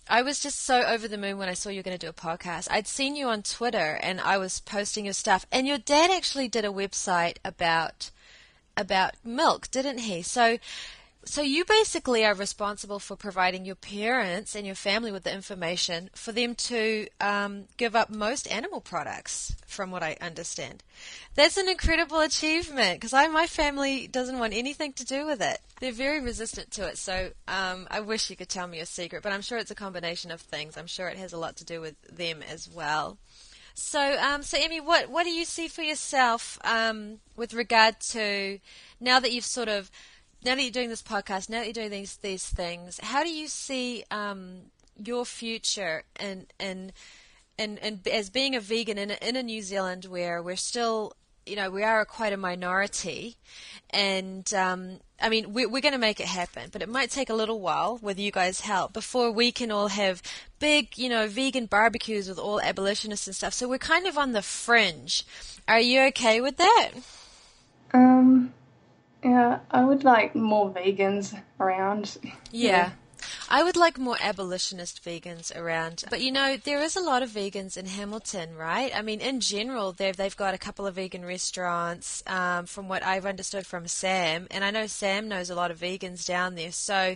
I 0.07 0.21
was 0.21 0.39
just 0.39 0.59
so 0.59 0.83
over 0.83 1.07
the 1.07 1.17
moon 1.17 1.37
when 1.37 1.49
I 1.49 1.55
saw 1.55 1.69
you 1.69 1.79
were 1.79 1.83
going 1.83 1.97
to 1.97 2.05
do 2.05 2.09
a 2.09 2.13
podcast. 2.13 2.67
I'd 2.69 2.87
seen 2.87 3.15
you 3.15 3.27
on 3.27 3.41
Twitter 3.41 3.99
and 4.03 4.21
I 4.21 4.37
was 4.37 4.59
posting 4.59 5.05
your 5.05 5.13
stuff. 5.13 5.47
And 5.51 5.65
your 5.65 5.79
dad 5.79 6.11
actually 6.11 6.47
did 6.47 6.63
a 6.63 6.69
website 6.69 7.37
about 7.43 8.11
about 8.77 9.13
milk, 9.23 9.71
didn't 9.71 9.99
he? 9.99 10.21
So 10.21 10.57
so 11.25 11.41
you 11.41 11.65
basically 11.65 12.23
are 12.23 12.35
responsible 12.35 12.99
for 12.99 13.15
providing 13.15 13.65
your 13.65 13.75
parents 13.75 14.55
and 14.55 14.65
your 14.65 14.75
family 14.75 15.11
with 15.11 15.23
the 15.23 15.33
information 15.33 16.09
for 16.13 16.31
them 16.31 16.53
to 16.55 17.07
um, 17.19 17.65
give 17.77 17.95
up 17.95 18.09
most 18.11 18.49
animal 18.51 18.79
products, 18.79 19.55
from 19.65 19.89
what 19.89 20.03
I 20.03 20.17
understand. 20.21 20.83
That's 21.33 21.57
an 21.57 21.67
incredible 21.67 22.19
achievement 22.21 23.01
because 23.01 23.11
my 23.11 23.47
family 23.47 24.07
doesn't 24.07 24.39
want 24.39 24.53
anything 24.53 24.93
to 24.93 25.05
do 25.05 25.25
with 25.25 25.41
it. 25.41 25.59
They're 25.81 25.91
very 25.91 26.21
resistant 26.21 26.71
to 26.71 26.87
it. 26.87 26.97
So 26.97 27.31
um, 27.47 27.87
I 27.89 27.99
wish 28.01 28.29
you 28.29 28.35
could 28.35 28.49
tell 28.49 28.67
me 28.67 28.79
a 28.79 28.85
secret, 28.85 29.23
but 29.23 29.33
I'm 29.33 29.41
sure 29.41 29.57
it's 29.57 29.71
a 29.71 29.75
combination 29.75 30.31
of 30.31 30.41
things. 30.41 30.77
I'm 30.77 30.87
sure 30.87 31.09
it 31.09 31.17
has 31.17 31.33
a 31.33 31.37
lot 31.37 31.57
to 31.57 31.65
do 31.65 31.81
with 31.81 31.99
them 32.03 32.41
as 32.41 32.69
well. 32.69 33.17
So, 33.77 34.17
um, 34.19 34.41
so 34.41 34.57
Emmy, 34.57 34.79
what 34.79 35.09
what 35.09 35.25
do 35.25 35.31
you 35.31 35.43
see 35.43 35.67
for 35.67 35.81
yourself 35.81 36.57
um, 36.63 37.19
with 37.35 37.53
regard 37.53 37.99
to 38.11 38.59
now 39.01 39.19
that 39.19 39.33
you've 39.33 39.43
sort 39.43 39.67
of 39.67 39.91
now 40.45 40.53
that 40.55 40.61
you're 40.61 40.71
doing 40.71 40.89
this 40.89 41.01
podcast, 41.01 41.49
now 41.49 41.59
that 41.59 41.65
you're 41.65 41.73
doing 41.73 41.89
these 41.89 42.17
these 42.17 42.47
things, 42.47 42.99
how 43.01 43.23
do 43.23 43.29
you 43.29 43.47
see 43.47 44.03
um, 44.11 44.61
your 45.03 45.25
future 45.25 46.03
and 46.17 46.45
and 46.59 46.93
and 47.57 47.79
and 47.79 48.07
as 48.07 48.29
being 48.29 48.55
a 48.55 48.59
vegan 48.59 48.97
in 48.97 49.11
a, 49.11 49.17
in 49.27 49.35
a 49.35 49.43
New 49.43 49.61
Zealand 49.61 50.05
where 50.05 50.43
we're 50.43 50.55
still 50.55 51.13
you 51.47 51.55
know 51.55 51.69
we 51.71 51.83
are 51.83 52.05
quite 52.05 52.31
a 52.31 52.37
minority, 52.37 53.37
and 53.89 54.53
um, 54.53 54.99
I 55.19 55.29
mean 55.29 55.51
we're, 55.51 55.67
we're 55.67 55.81
going 55.81 55.93
to 55.93 55.97
make 55.97 56.19
it 56.19 56.27
happen, 56.27 56.69
but 56.71 56.83
it 56.83 56.89
might 56.89 57.09
take 57.09 57.31
a 57.31 57.33
little 57.33 57.59
while 57.59 57.97
with 58.01 58.19
you 58.19 58.31
guys' 58.31 58.61
help 58.61 58.93
before 58.93 59.31
we 59.31 59.51
can 59.51 59.71
all 59.71 59.87
have 59.87 60.21
big 60.59 60.95
you 60.95 61.09
know 61.09 61.27
vegan 61.27 61.65
barbecues 61.65 62.29
with 62.29 62.37
all 62.37 62.61
abolitionists 62.61 63.25
and 63.25 63.35
stuff. 63.35 63.53
So 63.53 63.67
we're 63.67 63.79
kind 63.79 64.05
of 64.05 64.15
on 64.15 64.33
the 64.33 64.43
fringe. 64.43 65.25
Are 65.67 65.79
you 65.79 66.01
okay 66.03 66.39
with 66.39 66.57
that? 66.57 66.91
Um, 67.93 68.53
yeah, 69.25 69.59
I 69.71 69.83
would 69.83 70.03
like 70.03 70.35
more 70.35 70.69
vegans 70.69 71.35
around. 71.59 72.15
Yeah. 72.51 72.91
I 73.49 73.63
would 73.63 73.75
like 73.75 73.97
more 73.97 74.17
abolitionist 74.21 75.03
vegans 75.03 75.55
around. 75.55 76.03
But 76.11 76.21
you 76.21 76.31
know, 76.31 76.57
there 76.57 76.79
is 76.79 76.95
a 76.95 77.01
lot 77.01 77.23
of 77.23 77.31
vegans 77.31 77.75
in 77.75 77.87
Hamilton, 77.87 78.55
right? 78.55 78.95
I 78.95 79.01
mean, 79.01 79.21
in 79.21 79.39
general, 79.39 79.93
they've, 79.93 80.15
they've 80.15 80.37
got 80.37 80.53
a 80.53 80.59
couple 80.59 80.85
of 80.85 80.93
vegan 80.93 81.25
restaurants, 81.25 82.21
um, 82.27 82.67
from 82.67 82.87
what 82.87 83.03
I've 83.03 83.25
understood 83.25 83.65
from 83.65 83.87
Sam. 83.87 84.45
And 84.51 84.63
I 84.63 84.69
know 84.69 84.85
Sam 84.85 85.27
knows 85.27 85.49
a 85.49 85.55
lot 85.55 85.71
of 85.71 85.79
vegans 85.79 86.27
down 86.27 86.53
there. 86.53 86.71
So 86.71 87.15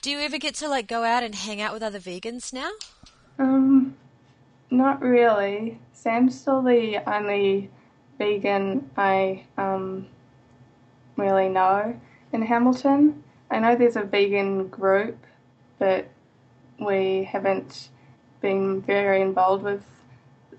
do 0.00 0.10
you 0.12 0.20
ever 0.20 0.38
get 0.38 0.54
to 0.56 0.68
like 0.68 0.86
go 0.86 1.02
out 1.02 1.24
and 1.24 1.34
hang 1.34 1.60
out 1.60 1.72
with 1.72 1.82
other 1.82 1.98
vegans 1.98 2.52
now? 2.52 2.70
Um, 3.40 3.96
not 4.70 5.02
really. 5.02 5.80
Sam's 5.92 6.40
still 6.40 6.62
the 6.62 7.02
only 7.12 7.68
vegan 8.16 8.88
I, 8.96 9.42
um, 9.56 10.06
really 11.18 11.48
know 11.48 12.00
in 12.32 12.42
Hamilton. 12.42 13.22
I 13.50 13.58
know 13.58 13.76
there's 13.76 13.96
a 13.96 14.02
vegan 14.02 14.68
group, 14.68 15.18
but 15.78 16.08
we 16.78 17.24
haven't 17.24 17.88
been 18.40 18.80
very 18.82 19.20
involved 19.20 19.64
with 19.64 19.84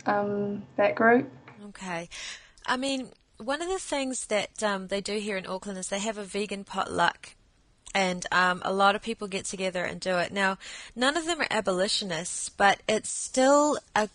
um, 0.06 0.64
that 0.76 0.96
group. 0.96 1.32
Okay. 1.70 2.10
I 2.66 2.78
mean, 2.78 3.10
one 3.38 3.62
of 3.62 3.70
the 3.70 3.80
things 3.80 4.26
that 4.28 4.62
um, 4.62 4.88
they 4.88 5.02
do 5.02 5.18
here 5.18 5.38
in 5.38 5.48
Auckland 5.48 5.78
is 5.78 5.88
they 5.88 6.00
have 6.00 6.18
a 6.18 6.24
vegan 6.24 6.64
potluck. 6.64 7.36
And 7.96 8.26
um, 8.32 8.62
a 8.64 8.72
lot 8.72 8.96
of 8.96 9.02
people 9.02 9.28
get 9.28 9.46
together 9.46 9.84
and 9.84 10.00
do 10.00 10.18
it. 10.18 10.32
Now, 10.32 10.60
none 10.96 11.18
of 11.18 11.26
them 11.26 11.42
are 11.42 11.48
abolitionists, 11.50 12.48
but 12.48 12.80
it's 12.88 13.10
still 13.10 13.80
a. 13.96 14.10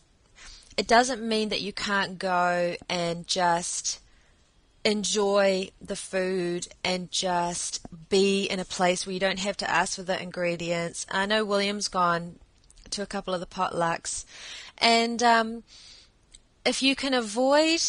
It 0.77 0.87
doesn't 0.87 1.27
mean 1.27 1.49
that 1.49 1.61
you 1.61 1.73
can't 1.73 2.17
go 2.17 2.77
and 2.89 3.27
just 3.27 4.01
enjoy 4.85 5.71
the 5.81 5.97
food 5.97 6.69
and 6.85 7.11
just 7.11 7.81
be 8.09 8.45
in 8.45 8.61
a 8.61 8.65
place 8.65 9.07
where 9.07 9.15
you 9.15 9.21
don't 9.21 9.39
have 9.39 9.57
to 9.59 9.71
ask 9.71 9.97
for 9.97 10.03
the 10.03 10.21
ingredients. 10.21 11.07
I 11.11 11.27
know 11.27 11.45
William's 11.45 11.89
gone 11.89 12.39
to 12.91 13.03
a 13.03 13.07
couple 13.07 13.35
of 13.35 13.41
the 13.41 13.47
potlucks, 13.47 14.25
and 14.79 15.23
um, 15.23 15.63
if 16.65 16.83
you 16.83 16.95
can 16.95 17.15
avoid 17.15 17.81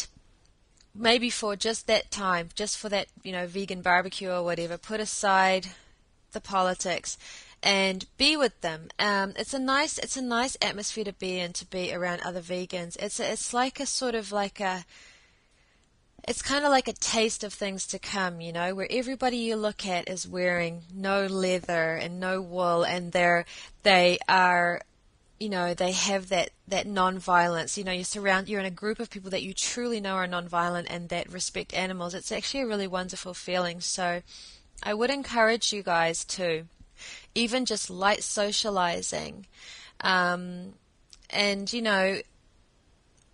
maybe 0.94 1.28
for 1.28 1.54
just 1.56 1.86
that 1.86 2.10
time, 2.10 2.48
just 2.54 2.78
for 2.78 2.88
that 2.88 3.08
you 3.22 3.32
know 3.32 3.46
vegan 3.46 3.82
barbecue 3.82 4.30
or 4.30 4.42
whatever, 4.42 4.78
put 4.78 5.00
aside 5.00 5.68
the 6.32 6.40
politics 6.40 7.18
and 7.62 8.06
be 8.16 8.36
with 8.36 8.60
them. 8.60 8.88
Um, 8.98 9.32
it's 9.36 9.54
a 9.54 9.58
nice 9.58 9.98
it's 9.98 10.16
a 10.16 10.22
nice 10.22 10.56
atmosphere 10.62 11.04
to 11.04 11.12
be 11.12 11.38
in 11.38 11.52
to 11.54 11.66
be 11.66 11.92
around 11.92 12.20
other 12.22 12.40
vegans. 12.40 12.96
It's 12.98 13.20
a, 13.20 13.32
it's 13.32 13.52
like 13.52 13.80
a 13.80 13.86
sort 13.86 14.14
of 14.14 14.32
like 14.32 14.60
a 14.60 14.84
it's 16.26 16.42
kind 16.42 16.64
of 16.64 16.70
like 16.70 16.88
a 16.88 16.92
taste 16.92 17.44
of 17.44 17.52
things 17.52 17.86
to 17.88 17.98
come, 17.98 18.40
you 18.40 18.52
know, 18.52 18.74
where 18.74 18.88
everybody 18.90 19.36
you 19.36 19.56
look 19.56 19.86
at 19.86 20.08
is 20.08 20.26
wearing 20.26 20.82
no 20.92 21.26
leather 21.26 21.94
and 21.94 22.18
no 22.18 22.40
wool, 22.40 22.82
and 22.84 23.12
they're 23.12 23.44
they 23.82 24.18
are 24.28 24.82
you 25.38 25.48
know 25.48 25.74
they 25.74 25.92
have 25.92 26.28
that 26.30 26.50
that 26.66 26.86
non-violence. 26.86 27.78
You 27.78 27.84
know 27.84 27.92
you 27.92 28.04
surround 28.04 28.48
you're 28.48 28.60
in 28.60 28.66
a 28.66 28.70
group 28.70 28.98
of 28.98 29.10
people 29.10 29.30
that 29.30 29.42
you 29.42 29.54
truly 29.54 30.00
know 30.00 30.14
are 30.14 30.26
non-violent 30.26 30.88
and 30.90 31.08
that 31.10 31.32
respect 31.32 31.74
animals. 31.74 32.14
It's 32.14 32.32
actually 32.32 32.62
a 32.62 32.66
really 32.66 32.88
wonderful 32.88 33.34
feeling. 33.34 33.80
So 33.80 34.22
i 34.82 34.92
would 34.92 35.10
encourage 35.10 35.72
you 35.72 35.82
guys 35.82 36.24
to 36.24 36.64
even 37.34 37.64
just 37.64 37.90
light 37.90 38.22
socializing 38.22 39.46
um, 40.00 40.74
and 41.30 41.72
you 41.72 41.82
know 41.82 42.20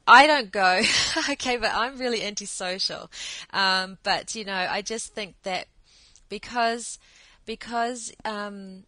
I 0.07 0.27
don't 0.27 0.51
go, 0.51 0.83
okay, 1.31 1.57
but 1.57 1.71
I'm 1.73 1.99
really 1.99 2.23
antisocial. 2.23 3.11
Um, 3.53 3.99
but 4.03 4.35
you 4.35 4.45
know, 4.45 4.67
I 4.71 4.83
just 4.83 5.15
think 5.15 5.35
that 5.43 5.67
because 6.29 6.99
because 7.45 8.12
um, 8.25 8.85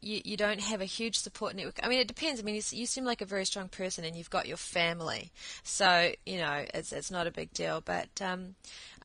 you, 0.00 0.20
you 0.24 0.36
don't 0.36 0.60
have 0.60 0.80
a 0.80 0.86
huge 0.86 1.18
support 1.18 1.54
network. 1.56 1.80
I 1.82 1.88
mean, 1.88 1.98
it 2.00 2.08
depends. 2.08 2.40
I 2.40 2.44
mean, 2.44 2.54
you, 2.54 2.62
you, 2.70 2.86
seem 2.86 3.04
like 3.04 3.20
a 3.20 3.26
very 3.26 3.44
strong 3.44 3.68
person, 3.68 4.04
and 4.04 4.16
you've 4.16 4.30
got 4.30 4.46
your 4.46 4.56
family, 4.56 5.32
so 5.62 6.12
you 6.24 6.38
know 6.38 6.64
it's 6.74 6.92
it's 6.92 7.10
not 7.10 7.26
a 7.26 7.30
big 7.30 7.52
deal. 7.52 7.80
But 7.84 8.08
um, 8.20 8.54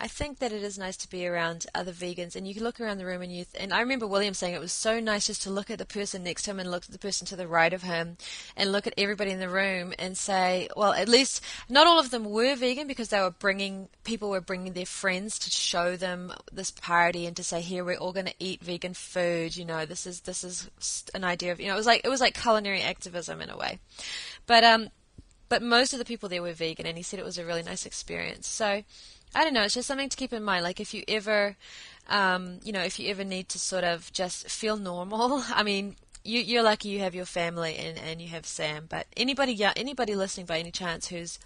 I 0.01 0.07
think 0.07 0.39
that 0.39 0.51
it 0.51 0.63
is 0.63 0.79
nice 0.79 0.97
to 0.97 1.09
be 1.09 1.27
around 1.27 1.67
other 1.75 1.91
vegans, 1.91 2.35
and 2.35 2.47
you 2.47 2.55
can 2.55 2.63
look 2.63 2.81
around 2.81 2.97
the 2.97 3.05
room, 3.05 3.21
and 3.21 3.31
you. 3.31 3.45
Th- 3.45 3.63
and 3.63 3.71
I 3.71 3.81
remember 3.81 4.07
William 4.07 4.33
saying 4.33 4.55
it 4.55 4.59
was 4.59 4.71
so 4.71 4.99
nice 4.99 5.27
just 5.27 5.43
to 5.43 5.51
look 5.51 5.69
at 5.69 5.77
the 5.77 5.85
person 5.85 6.23
next 6.23 6.41
to 6.43 6.51
him, 6.51 6.59
and 6.59 6.71
look 6.71 6.85
at 6.85 6.91
the 6.91 6.97
person 6.97 7.27
to 7.27 7.35
the 7.35 7.47
right 7.47 7.71
of 7.71 7.83
him, 7.83 8.17
and 8.57 8.71
look 8.71 8.87
at 8.87 8.95
everybody 8.97 9.29
in 9.29 9.39
the 9.39 9.47
room, 9.47 9.93
and 9.99 10.17
say, 10.17 10.67
well, 10.75 10.93
at 10.93 11.07
least 11.07 11.43
not 11.69 11.85
all 11.85 11.99
of 11.99 12.09
them 12.09 12.25
were 12.25 12.55
vegan 12.55 12.87
because 12.87 13.09
they 13.09 13.21
were 13.21 13.29
bringing 13.29 13.89
people 14.03 14.31
were 14.31 14.41
bringing 14.41 14.73
their 14.73 14.87
friends 14.87 15.37
to 15.37 15.51
show 15.51 15.95
them 15.95 16.33
this 16.51 16.71
party 16.71 17.27
and 17.27 17.35
to 17.37 17.43
say, 17.43 17.61
here 17.61 17.85
we're 17.85 17.97
all 17.97 18.11
going 18.11 18.25
to 18.25 18.33
eat 18.39 18.63
vegan 18.63 18.95
food. 18.95 19.55
You 19.55 19.65
know, 19.65 19.85
this 19.85 20.07
is 20.07 20.21
this 20.21 20.43
is 20.43 20.67
an 21.13 21.23
idea 21.23 21.51
of 21.51 21.59
you 21.59 21.67
know 21.67 21.73
it 21.73 21.77
was 21.77 21.85
like 21.85 22.01
it 22.03 22.09
was 22.09 22.21
like 22.21 22.41
culinary 22.41 22.81
activism 22.81 23.39
in 23.39 23.51
a 23.51 23.57
way, 23.57 23.77
but 24.47 24.63
um, 24.63 24.89
but 25.47 25.61
most 25.61 25.93
of 25.93 25.99
the 25.99 26.05
people 26.05 26.27
there 26.27 26.41
were 26.41 26.53
vegan, 26.53 26.87
and 26.87 26.97
he 26.97 27.03
said 27.03 27.19
it 27.19 27.25
was 27.25 27.37
a 27.37 27.45
really 27.45 27.61
nice 27.61 27.85
experience. 27.85 28.47
So 28.47 28.81
I 29.33 29.43
don't 29.43 29.53
know, 29.53 29.63
it's 29.63 29.73
just 29.73 29.87
something 29.87 30.09
to 30.09 30.17
keep 30.17 30.33
in 30.33 30.43
mind. 30.43 30.63
Like 30.63 30.79
if 30.79 30.93
you 30.93 31.03
ever, 31.07 31.55
um, 32.09 32.59
you 32.63 32.71
know, 32.71 32.81
if 32.81 32.99
you 32.99 33.09
ever 33.09 33.23
need 33.23 33.49
to 33.49 33.59
sort 33.59 33.83
of 33.83 34.11
just 34.11 34.49
feel 34.49 34.77
normal. 34.77 35.43
I 35.53 35.63
mean, 35.63 35.95
you, 36.23 36.39
you're 36.39 36.63
lucky 36.63 36.89
you 36.89 36.99
have 36.99 37.15
your 37.15 37.25
family 37.25 37.75
and, 37.77 37.97
and 37.97 38.21
you 38.21 38.27
have 38.29 38.45
Sam, 38.45 38.85
but 38.89 39.07
anybody, 39.17 39.53
yeah, 39.53 39.73
anybody 39.75 40.15
listening 40.15 40.45
by 40.45 40.59
any 40.59 40.71
chance 40.71 41.07
who's 41.07 41.39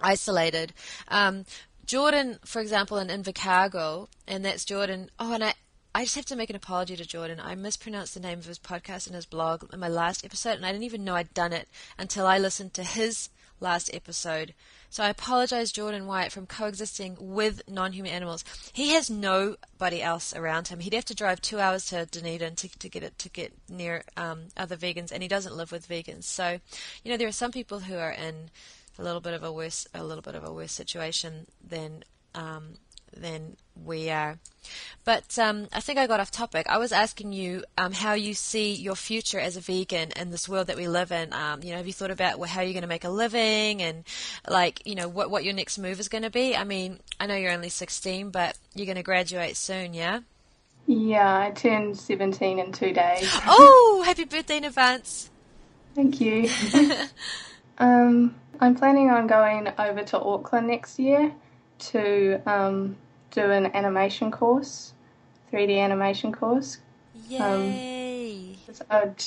isolated. 0.00 0.72
Um, 1.08 1.44
Jordan, 1.86 2.38
for 2.44 2.60
example, 2.60 2.98
in 2.98 3.08
Invercargill, 3.08 4.08
and 4.26 4.44
that's 4.44 4.64
Jordan. 4.64 5.10
Oh, 5.18 5.34
and 5.34 5.44
I, 5.44 5.54
I 5.94 6.04
just 6.04 6.16
have 6.16 6.24
to 6.26 6.36
make 6.36 6.50
an 6.50 6.56
apology 6.56 6.96
to 6.96 7.04
Jordan. 7.04 7.38
I 7.40 7.54
mispronounced 7.54 8.14
the 8.14 8.20
name 8.20 8.38
of 8.38 8.46
his 8.46 8.58
podcast 8.58 9.06
and 9.06 9.14
his 9.14 9.26
blog 9.26 9.72
in 9.72 9.78
my 9.78 9.88
last 9.88 10.24
episode, 10.24 10.56
and 10.56 10.66
I 10.66 10.72
didn't 10.72 10.84
even 10.84 11.04
know 11.04 11.14
I'd 11.14 11.34
done 11.34 11.52
it 11.52 11.68
until 11.98 12.26
I 12.26 12.38
listened 12.38 12.74
to 12.74 12.82
his 12.82 13.28
last 13.60 13.90
episode. 13.92 14.54
So 14.90 15.02
I 15.02 15.08
apologize, 15.08 15.72
Jordan 15.72 16.06
White, 16.06 16.30
from 16.30 16.46
coexisting 16.46 17.16
with 17.18 17.62
non-human 17.68 18.12
animals. 18.12 18.44
He 18.72 18.90
has 18.90 19.10
nobody 19.10 20.00
else 20.00 20.34
around 20.36 20.68
him. 20.68 20.80
He'd 20.80 20.94
have 20.94 21.04
to 21.06 21.14
drive 21.14 21.40
two 21.40 21.58
hours 21.58 21.86
to 21.86 22.06
Dunedin 22.06 22.54
to, 22.56 22.78
to 22.78 22.88
get 22.88 23.02
it 23.02 23.18
to 23.18 23.28
get 23.28 23.52
near 23.68 24.04
um, 24.16 24.48
other 24.56 24.76
vegans, 24.76 25.10
and 25.10 25.22
he 25.22 25.28
doesn't 25.28 25.56
live 25.56 25.72
with 25.72 25.88
vegans. 25.88 26.24
So, 26.24 26.60
you 27.02 27.10
know, 27.10 27.16
there 27.16 27.28
are 27.28 27.32
some 27.32 27.50
people 27.50 27.80
who 27.80 27.96
are 27.96 28.12
in 28.12 28.50
a 28.98 29.02
little 29.02 29.20
bit 29.20 29.34
of 29.34 29.42
a 29.42 29.52
worse 29.52 29.86
a 29.94 30.04
little 30.04 30.22
bit 30.22 30.36
of 30.36 30.44
a 30.44 30.52
worse 30.52 30.72
situation 30.72 31.46
than 31.66 32.04
um, 32.34 32.74
than 33.16 33.56
we 33.84 34.10
are. 34.10 34.38
But 35.04 35.38
um, 35.38 35.68
I 35.72 35.80
think 35.80 35.98
I 35.98 36.06
got 36.06 36.20
off 36.20 36.30
topic. 36.30 36.66
I 36.68 36.78
was 36.78 36.92
asking 36.92 37.32
you 37.32 37.64
um, 37.76 37.92
how 37.92 38.14
you 38.14 38.32
see 38.34 38.72
your 38.74 38.94
future 38.94 39.38
as 39.38 39.56
a 39.56 39.60
vegan 39.60 40.12
in 40.16 40.30
this 40.30 40.48
world 40.48 40.68
that 40.68 40.76
we 40.76 40.88
live 40.88 41.12
in. 41.12 41.32
Um, 41.32 41.62
you 41.62 41.70
know, 41.70 41.76
have 41.76 41.86
you 41.86 41.92
thought 41.92 42.10
about 42.10 42.40
how 42.48 42.62
you're 42.62 42.72
going 42.72 42.82
to 42.82 42.88
make 42.88 43.04
a 43.04 43.10
living 43.10 43.82
and 43.82 44.04
like 44.48 44.86
you 44.86 44.94
know 44.94 45.08
what 45.08 45.30
what 45.30 45.44
your 45.44 45.54
next 45.54 45.78
move 45.78 46.00
is 46.00 46.08
going 46.08 46.22
to 46.22 46.30
be? 46.30 46.56
I 46.56 46.64
mean, 46.64 47.00
I 47.20 47.26
know 47.26 47.36
you're 47.36 47.52
only 47.52 47.68
16, 47.68 48.30
but 48.30 48.56
you're 48.74 48.86
going 48.86 48.96
to 48.96 49.02
graduate 49.02 49.56
soon, 49.56 49.92
yeah? 49.92 50.20
Yeah, 50.86 51.38
I 51.38 51.50
turned 51.50 51.98
17 51.98 52.58
in 52.58 52.72
two 52.72 52.92
days. 52.92 53.30
oh, 53.46 54.02
happy 54.04 54.24
birthday 54.24 54.58
in 54.58 54.64
advance! 54.64 55.30
Thank 55.94 56.20
you. 56.20 56.48
um, 57.78 58.34
I'm 58.60 58.74
planning 58.74 59.10
on 59.10 59.26
going 59.26 59.68
over 59.78 60.02
to 60.02 60.20
Auckland 60.20 60.66
next 60.66 60.98
year 60.98 61.32
to 61.78 62.40
um, 62.46 62.96
do 63.34 63.50
an 63.50 63.66
animation 63.74 64.30
course, 64.30 64.92
3D 65.52 65.78
animation 65.78 66.32
course. 66.32 66.78
Yay! 67.28 67.40
Um, 67.40 67.80
I'd, 68.90 69.24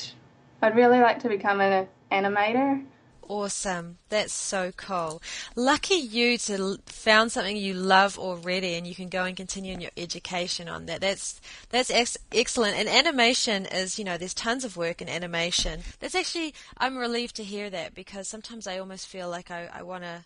I'd 0.61 0.75
really 0.75 0.99
like 0.99 1.19
to 1.19 1.29
become 1.29 1.61
an 1.61 1.87
animator. 2.11 2.83
Awesome. 3.29 3.97
That's 4.07 4.31
so 4.31 4.71
cool. 4.77 5.21
Lucky 5.57 5.95
you 5.95 6.37
to 6.37 6.77
found 6.85 7.33
something 7.33 7.57
you 7.57 7.73
love 7.73 8.17
already 8.17 8.75
and 8.75 8.87
you 8.87 8.95
can 8.95 9.09
go 9.09 9.25
and 9.25 9.35
continue 9.35 9.73
in 9.73 9.81
your 9.81 9.91
education 9.97 10.69
on 10.69 10.85
that. 10.85 11.01
That's 11.01 11.41
that's 11.69 11.89
ex- 11.89 12.17
excellent. 12.31 12.77
And 12.77 12.87
animation 12.87 13.65
is, 13.65 13.99
you 13.99 14.05
know, 14.05 14.17
there's 14.17 14.33
tons 14.33 14.63
of 14.63 14.77
work 14.77 15.01
in 15.01 15.09
animation. 15.09 15.81
That's 15.99 16.15
actually 16.15 16.53
I'm 16.77 16.97
relieved 16.97 17.35
to 17.35 17.43
hear 17.43 17.69
that 17.69 17.93
because 17.93 18.29
sometimes 18.29 18.65
I 18.65 18.79
almost 18.79 19.07
feel 19.07 19.29
like 19.29 19.51
I, 19.51 19.69
I 19.73 19.83
want 19.83 20.03
to 20.03 20.23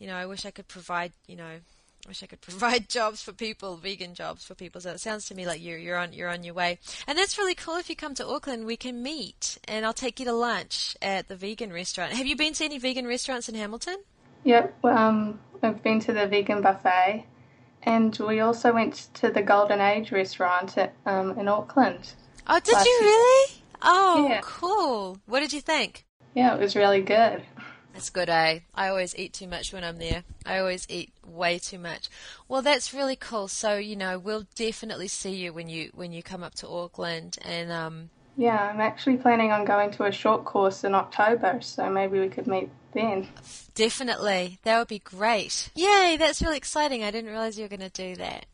you 0.00 0.06
know, 0.06 0.16
I 0.16 0.26
wish 0.26 0.46
I 0.46 0.50
could 0.50 0.66
provide, 0.66 1.12
you 1.28 1.36
know, 1.36 1.58
wish 2.06 2.22
I 2.22 2.26
could 2.26 2.40
provide 2.42 2.88
jobs 2.88 3.22
for 3.22 3.32
people, 3.32 3.76
vegan 3.76 4.14
jobs 4.14 4.44
for 4.44 4.54
people. 4.54 4.80
So 4.80 4.90
it 4.90 5.00
sounds 5.00 5.26
to 5.26 5.34
me 5.34 5.46
like 5.46 5.62
you're 5.62 5.78
you're 5.78 5.96
on 5.96 6.12
you're 6.12 6.28
on 6.28 6.44
your 6.44 6.54
way, 6.54 6.78
and 7.06 7.18
that's 7.18 7.38
really 7.38 7.54
cool. 7.54 7.76
If 7.76 7.88
you 7.88 7.96
come 7.96 8.14
to 8.14 8.26
Auckland, 8.26 8.66
we 8.66 8.76
can 8.76 9.02
meet, 9.02 9.58
and 9.66 9.84
I'll 9.84 9.92
take 9.92 10.18
you 10.18 10.26
to 10.26 10.32
lunch 10.32 10.96
at 11.02 11.28
the 11.28 11.36
vegan 11.36 11.72
restaurant. 11.72 12.12
Have 12.12 12.26
you 12.26 12.36
been 12.36 12.52
to 12.54 12.64
any 12.64 12.78
vegan 12.78 13.06
restaurants 13.06 13.48
in 13.48 13.54
Hamilton? 13.54 13.98
Yep, 14.44 14.84
um, 14.84 15.38
I've 15.62 15.82
been 15.82 16.00
to 16.00 16.12
the 16.12 16.26
vegan 16.26 16.62
buffet, 16.62 17.26
and 17.82 18.16
we 18.18 18.40
also 18.40 18.72
went 18.72 19.08
to 19.14 19.30
the 19.30 19.42
Golden 19.42 19.80
Age 19.80 20.12
restaurant 20.12 20.78
at, 20.78 20.94
um, 21.04 21.38
in 21.38 21.46
Auckland. 21.46 22.14
Oh, 22.46 22.58
did 22.58 22.76
you 22.84 22.98
really? 23.00 23.62
Oh, 23.82 24.26
yeah. 24.28 24.40
cool. 24.42 25.18
What 25.26 25.40
did 25.40 25.52
you 25.52 25.60
think? 25.60 26.06
Yeah, 26.34 26.54
it 26.54 26.60
was 26.60 26.76
really 26.76 27.02
good. 27.02 27.42
That's 28.00 28.08
good, 28.08 28.30
eh? 28.30 28.60
I 28.74 28.88
always 28.88 29.14
eat 29.18 29.34
too 29.34 29.46
much 29.46 29.74
when 29.74 29.84
I'm 29.84 29.98
there. 29.98 30.24
I 30.46 30.58
always 30.58 30.86
eat 30.88 31.12
way 31.22 31.58
too 31.58 31.78
much. 31.78 32.08
Well, 32.48 32.62
that's 32.62 32.94
really 32.94 33.14
cool. 33.14 33.46
So, 33.46 33.76
you 33.76 33.94
know, 33.94 34.18
we'll 34.18 34.46
definitely 34.54 35.06
see 35.08 35.34
you 35.34 35.52
when 35.52 35.68
you 35.68 35.90
when 35.94 36.10
you 36.10 36.22
come 36.22 36.42
up 36.42 36.54
to 36.56 36.66
Auckland 36.66 37.36
and 37.44 37.70
um 37.70 38.08
Yeah, 38.38 38.70
I'm 38.72 38.80
actually 38.80 39.18
planning 39.18 39.52
on 39.52 39.66
going 39.66 39.90
to 39.90 40.04
a 40.04 40.12
short 40.12 40.46
course 40.46 40.82
in 40.82 40.94
October, 40.94 41.58
so 41.60 41.90
maybe 41.90 42.18
we 42.18 42.30
could 42.30 42.46
meet 42.46 42.70
then. 42.94 43.28
Definitely. 43.74 44.60
That 44.62 44.78
would 44.78 44.88
be 44.88 45.00
great. 45.00 45.68
Yay, 45.74 46.16
that's 46.18 46.40
really 46.40 46.56
exciting. 46.56 47.04
I 47.04 47.10
didn't 47.10 47.28
realize 47.28 47.58
you 47.58 47.64
were 47.64 47.76
going 47.76 47.80
to 47.80 47.90
do 47.90 48.16
that. 48.16 48.46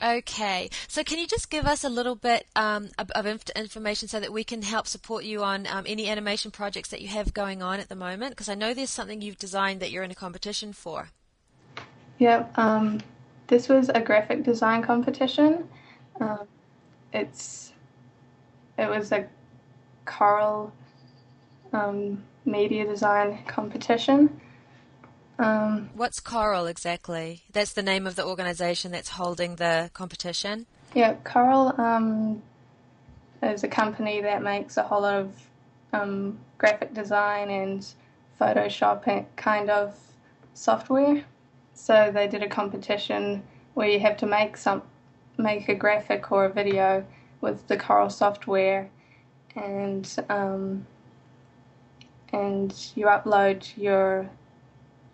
Okay, 0.00 0.70
so 0.86 1.02
can 1.02 1.18
you 1.18 1.26
just 1.26 1.50
give 1.50 1.66
us 1.66 1.82
a 1.82 1.88
little 1.88 2.14
bit 2.14 2.46
um, 2.54 2.88
of, 2.98 3.10
of 3.12 3.26
inf- 3.26 3.50
information 3.56 4.06
so 4.06 4.20
that 4.20 4.32
we 4.32 4.44
can 4.44 4.62
help 4.62 4.86
support 4.86 5.24
you 5.24 5.42
on 5.42 5.66
um, 5.66 5.84
any 5.88 6.08
animation 6.08 6.52
projects 6.52 6.90
that 6.90 7.00
you 7.00 7.08
have 7.08 7.34
going 7.34 7.62
on 7.62 7.80
at 7.80 7.88
the 7.88 7.96
moment? 7.96 8.30
Because 8.30 8.48
I 8.48 8.54
know 8.54 8.74
there's 8.74 8.90
something 8.90 9.20
you've 9.20 9.38
designed 9.38 9.80
that 9.80 9.90
you're 9.90 10.04
in 10.04 10.12
a 10.12 10.14
competition 10.14 10.72
for. 10.72 11.08
Yep, 12.18 12.56
um, 12.56 13.00
this 13.48 13.68
was 13.68 13.90
a 13.92 14.00
graphic 14.00 14.44
design 14.44 14.82
competition. 14.82 15.68
Um, 16.20 16.46
it's 17.12 17.72
it 18.76 18.88
was 18.88 19.10
a 19.10 19.26
Corel 20.06 20.70
um, 21.72 22.22
media 22.44 22.86
design 22.86 23.40
competition. 23.46 24.40
Um, 25.38 25.90
What's 25.94 26.20
Corel 26.20 26.68
exactly? 26.68 27.44
That's 27.52 27.72
the 27.72 27.82
name 27.82 28.06
of 28.06 28.16
the 28.16 28.24
organisation 28.24 28.90
that's 28.90 29.10
holding 29.10 29.56
the 29.56 29.90
competition. 29.94 30.66
Yeah, 30.94 31.14
Corel 31.24 31.78
um, 31.78 32.42
is 33.42 33.62
a 33.62 33.68
company 33.68 34.20
that 34.22 34.42
makes 34.42 34.76
a 34.76 34.82
whole 34.82 35.02
lot 35.02 35.14
of 35.14 35.48
um, 35.92 36.38
graphic 36.58 36.92
design 36.92 37.50
and 37.50 37.86
Photoshop 38.40 39.26
kind 39.36 39.70
of 39.70 39.96
software. 40.54 41.24
So 41.74 42.10
they 42.12 42.26
did 42.26 42.42
a 42.42 42.48
competition 42.48 43.42
where 43.74 43.88
you 43.88 44.00
have 44.00 44.16
to 44.18 44.26
make 44.26 44.56
some 44.56 44.82
make 45.36 45.68
a 45.68 45.74
graphic 45.74 46.32
or 46.32 46.46
a 46.46 46.52
video 46.52 47.04
with 47.40 47.68
the 47.68 47.76
Corel 47.76 48.10
software, 48.10 48.90
and 49.54 50.16
um, 50.28 50.84
and 52.32 52.74
you 52.96 53.06
upload 53.06 53.70
your 53.76 54.28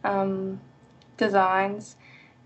um, 0.05 0.61
designs, 1.17 1.97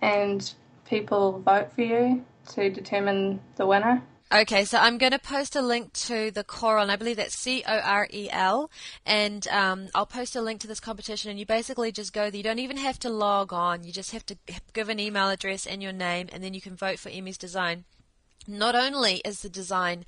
and 0.01 0.55
people 0.89 1.41
vote 1.41 1.73
for 1.73 1.83
you 1.83 2.25
to 2.55 2.71
determine 2.71 3.41
the 3.57 3.67
winner. 3.67 4.03
Okay, 4.31 4.67
so 4.67 4.77
I'm 4.77 4.99
going 4.99 5.13
to 5.13 5.19
post 5.19 5.57
a 5.57 5.63
link 5.63 5.95
to 5.95 6.31
the 6.31 6.45
Corel, 6.45 6.83
and 6.83 6.93
I 6.93 6.97
believe 6.97 7.17
that's 7.17 7.39
C 7.39 7.65
O 7.67 7.79
R 7.79 8.07
E 8.13 8.29
L, 8.31 8.71
and 9.07 9.49
um, 9.49 9.89
I'll 9.95 10.05
post 10.05 10.37
a 10.37 10.43
link 10.43 10.61
to 10.61 10.67
this 10.67 10.81
competition. 10.81 11.31
And 11.31 11.41
you 11.41 11.47
basically 11.47 11.93
just 11.93 12.13
go 12.13 12.29
there. 12.29 12.37
You 12.37 12.43
don't 12.43 12.59
even 12.59 12.77
have 12.77 12.99
to 13.01 13.09
log 13.09 13.55
on. 13.55 13.85
You 13.85 13.93
just 13.93 14.11
have 14.13 14.27
to 14.27 14.37
give 14.75 14.91
an 14.91 15.01
email 15.01 15.31
address 15.31 15.67
and 15.67 15.83
your 15.83 15.93
name, 15.93 16.29
and 16.31 16.45
then 16.45 16.53
you 16.53 16.61
can 16.61 16.77
vote 16.77 16.99
for 16.99 17.09
Emmy's 17.09 17.39
design. 17.39 17.85
Not 18.47 18.75
only 18.75 19.23
is 19.25 19.41
the 19.41 19.49
design 19.49 20.05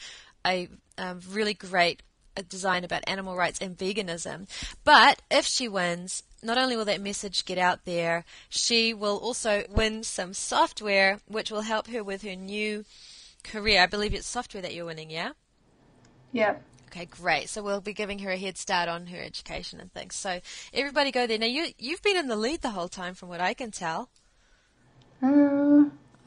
a 0.46 0.68
um, 0.98 1.20
really 1.30 1.54
great 1.54 2.02
a 2.36 2.42
design 2.42 2.84
about 2.84 3.04
animal 3.06 3.36
rights 3.36 3.60
and 3.60 3.76
veganism. 3.76 4.48
But 4.84 5.22
if 5.30 5.46
she 5.46 5.68
wins, 5.68 6.22
not 6.42 6.58
only 6.58 6.76
will 6.76 6.84
that 6.86 7.00
message 7.00 7.44
get 7.44 7.58
out 7.58 7.84
there, 7.84 8.24
she 8.48 8.94
will 8.94 9.18
also 9.18 9.64
win 9.68 10.02
some 10.02 10.34
software 10.34 11.20
which 11.26 11.50
will 11.50 11.62
help 11.62 11.88
her 11.88 12.02
with 12.02 12.22
her 12.22 12.36
new 12.36 12.84
career. 13.42 13.82
I 13.82 13.86
believe 13.86 14.14
it's 14.14 14.26
software 14.26 14.62
that 14.62 14.74
you're 14.74 14.86
winning, 14.86 15.10
yeah? 15.10 15.32
Yeah. 16.32 16.56
Okay, 16.88 17.06
great. 17.06 17.48
So 17.48 17.62
we'll 17.62 17.80
be 17.80 17.92
giving 17.92 18.18
her 18.20 18.30
a 18.30 18.36
head 18.36 18.58
start 18.58 18.88
on 18.88 19.06
her 19.06 19.18
education 19.18 19.78
and 19.78 19.92
things. 19.92 20.16
So 20.16 20.40
everybody 20.74 21.12
go 21.12 21.26
there. 21.26 21.38
Now 21.38 21.46
you 21.46 21.68
you've 21.78 22.02
been 22.02 22.16
in 22.16 22.26
the 22.26 22.36
lead 22.36 22.62
the 22.62 22.70
whole 22.70 22.88
time, 22.88 23.14
from 23.14 23.28
what 23.28 23.40
I 23.40 23.54
can 23.54 23.70
tell. 23.70 24.08
Uh, 25.22 25.84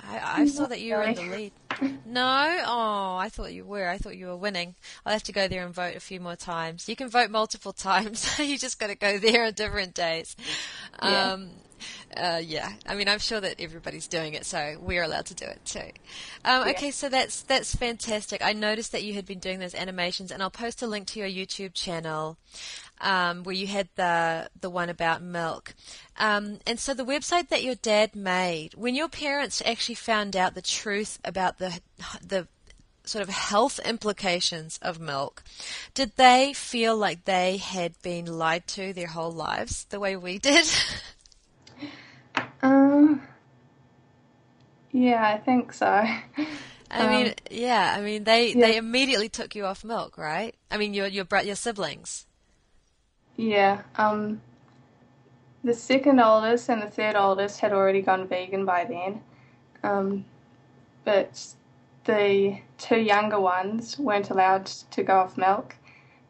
I, 0.09 0.41
I 0.41 0.45
saw 0.47 0.65
that 0.65 0.81
you 0.81 0.95
were 0.95 1.03
in 1.03 1.15
the 1.15 1.23
lead. 1.23 1.51
No? 2.05 2.61
Oh, 2.65 3.15
I 3.17 3.29
thought 3.29 3.51
you 3.53 3.65
were. 3.65 3.89
I 3.89 3.97
thought 3.97 4.15
you 4.15 4.27
were 4.27 4.37
winning. 4.37 4.75
I'll 5.05 5.13
have 5.13 5.23
to 5.23 5.31
go 5.31 5.47
there 5.47 5.65
and 5.65 5.73
vote 5.73 5.95
a 5.95 5.99
few 5.99 6.19
more 6.19 6.35
times. 6.35 6.87
You 6.87 6.95
can 6.95 7.09
vote 7.09 7.31
multiple 7.31 7.73
times. 7.73 8.39
you 8.39 8.57
just 8.57 8.79
got 8.79 8.87
to 8.87 8.95
go 8.95 9.17
there 9.17 9.45
on 9.45 9.53
different 9.53 9.93
days. 9.95 10.35
Yeah. 11.01 11.31
Um, 11.31 11.49
uh, 12.15 12.41
yeah, 12.43 12.73
I 12.85 12.95
mean, 12.95 13.07
I'm 13.07 13.19
sure 13.19 13.39
that 13.41 13.59
everybody's 13.59 14.07
doing 14.07 14.33
it, 14.33 14.45
so 14.45 14.77
we're 14.79 15.03
allowed 15.03 15.25
to 15.27 15.33
do 15.33 15.45
it 15.45 15.63
too. 15.65 15.79
Um, 16.45 16.65
Yeah. 16.65 16.71
Okay, 16.71 16.91
so 16.91 17.09
that's 17.09 17.41
that's 17.41 17.75
fantastic. 17.75 18.43
I 18.43 18.53
noticed 18.53 18.91
that 18.91 19.03
you 19.03 19.13
had 19.13 19.25
been 19.25 19.39
doing 19.39 19.59
those 19.59 19.75
animations, 19.75 20.31
and 20.31 20.41
I'll 20.41 20.49
post 20.49 20.81
a 20.81 20.87
link 20.87 21.07
to 21.07 21.19
your 21.19 21.29
YouTube 21.29 21.73
channel 21.73 22.37
um, 23.01 23.43
where 23.43 23.55
you 23.55 23.67
had 23.67 23.89
the 23.95 24.49
the 24.59 24.69
one 24.69 24.89
about 24.89 25.21
milk. 25.21 25.75
Um, 26.17 26.59
and 26.65 26.79
so 26.79 26.93
the 26.93 27.05
website 27.05 27.49
that 27.49 27.63
your 27.63 27.75
dad 27.75 28.15
made, 28.15 28.73
when 28.75 28.95
your 28.95 29.09
parents 29.09 29.61
actually 29.65 29.95
found 29.95 30.35
out 30.35 30.55
the 30.55 30.61
truth 30.61 31.19
about 31.23 31.57
the 31.57 31.79
the 32.25 32.47
sort 33.05 33.21
of 33.21 33.29
health 33.29 33.79
implications 33.79 34.79
of 34.81 34.99
milk, 34.99 35.43
did 35.93 36.15
they 36.15 36.53
feel 36.53 36.95
like 36.95 37.25
they 37.25 37.57
had 37.57 38.01
been 38.01 38.25
lied 38.25 38.65
to 38.67 38.93
their 38.93 39.07
whole 39.07 39.31
lives 39.31 39.85
the 39.85 39.99
way 39.99 40.15
we 40.15 40.39
did? 40.39 40.65
um, 42.61 43.21
yeah, 44.91 45.25
I 45.27 45.37
think 45.37 45.73
so. 45.73 45.87
I 46.91 47.07
mean, 47.07 47.27
Um, 47.27 47.33
yeah. 47.49 47.95
I 47.97 48.01
mean, 48.01 48.23
they 48.23 48.53
yeah. 48.53 48.67
they 48.67 48.77
immediately 48.77 49.29
took 49.29 49.55
you 49.55 49.65
off 49.65 49.83
milk, 49.83 50.17
right? 50.17 50.55
I 50.69 50.77
mean, 50.77 50.93
your 50.93 51.07
your 51.07 51.25
your 51.43 51.55
siblings. 51.55 52.27
Yeah, 53.35 53.81
um, 53.95 54.41
the 55.63 55.73
second 55.73 56.19
oldest 56.19 56.69
and 56.69 56.81
the 56.81 56.87
third 56.89 57.15
oldest 57.15 57.59
had 57.61 57.73
already 57.73 58.01
gone 58.01 58.27
vegan 58.27 58.65
by 58.65 58.85
then. 58.85 59.21
Um, 59.83 60.25
but 61.03 61.55
the 62.05 62.59
two 62.77 62.99
younger 62.99 63.39
ones 63.39 63.97
weren't 63.97 64.29
allowed 64.29 64.65
to 64.65 65.03
go 65.03 65.19
off 65.19 65.37
milk. 65.37 65.75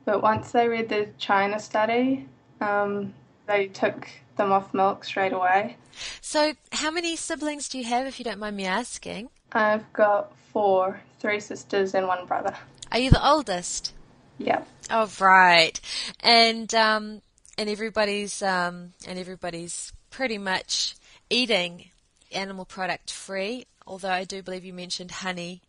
But 0.06 0.22
once 0.22 0.52
they 0.52 0.68
read 0.68 0.89
the 0.89 1.10
China 1.18 1.60
study, 1.60 2.28
um, 2.62 3.13
they 3.48 3.68
took 3.68 4.08
them 4.36 4.52
off 4.52 4.74
milk 4.74 5.04
straight 5.04 5.34
away. 5.34 5.78
So, 6.22 6.54
how 6.72 6.91
many 6.91 7.15
siblings 7.15 7.69
do 7.69 7.78
you 7.78 7.84
have, 7.86 8.08
if 8.08 8.19
you 8.19 8.26
don't 8.26 8.39
mind 8.39 8.58
me 8.58 8.65
asking? 8.65 9.30
I've 9.52 9.91
got 9.93 10.32
four, 10.52 11.02
three 11.19 11.39
sisters 11.39 11.93
and 11.93 12.08
one 12.08 12.26
brother. 12.26 12.56
Are 12.91 13.00
you 13.00 13.10
the 13.10 13.28
oldest? 13.28 13.93
Yep. 14.39 14.67
Oh, 14.89 15.10
right. 15.19 15.80
And 16.19 16.74
um, 16.74 17.22
and 17.58 17.69
everybody's 17.69 18.41
um, 18.41 18.93
and 19.08 19.17
everybody's 19.19 19.93
pretty 20.10 20.38
much 20.38 20.96
eating 21.30 21.89
animal 22.32 22.65
product 22.65 23.12
free. 23.12 23.65
Although 23.86 24.10
I 24.12 24.24
do 24.24 24.41
believe 24.41 24.65
you 24.65 24.74
mentioned 24.74 25.12
honey 25.12 25.62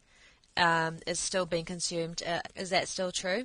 um, 0.56 0.98
is 1.06 1.18
still 1.18 1.46
being 1.46 1.64
consumed. 1.64 2.22
Uh, 2.26 2.40
is 2.56 2.70
that 2.70 2.88
still 2.88 3.12
true? 3.12 3.44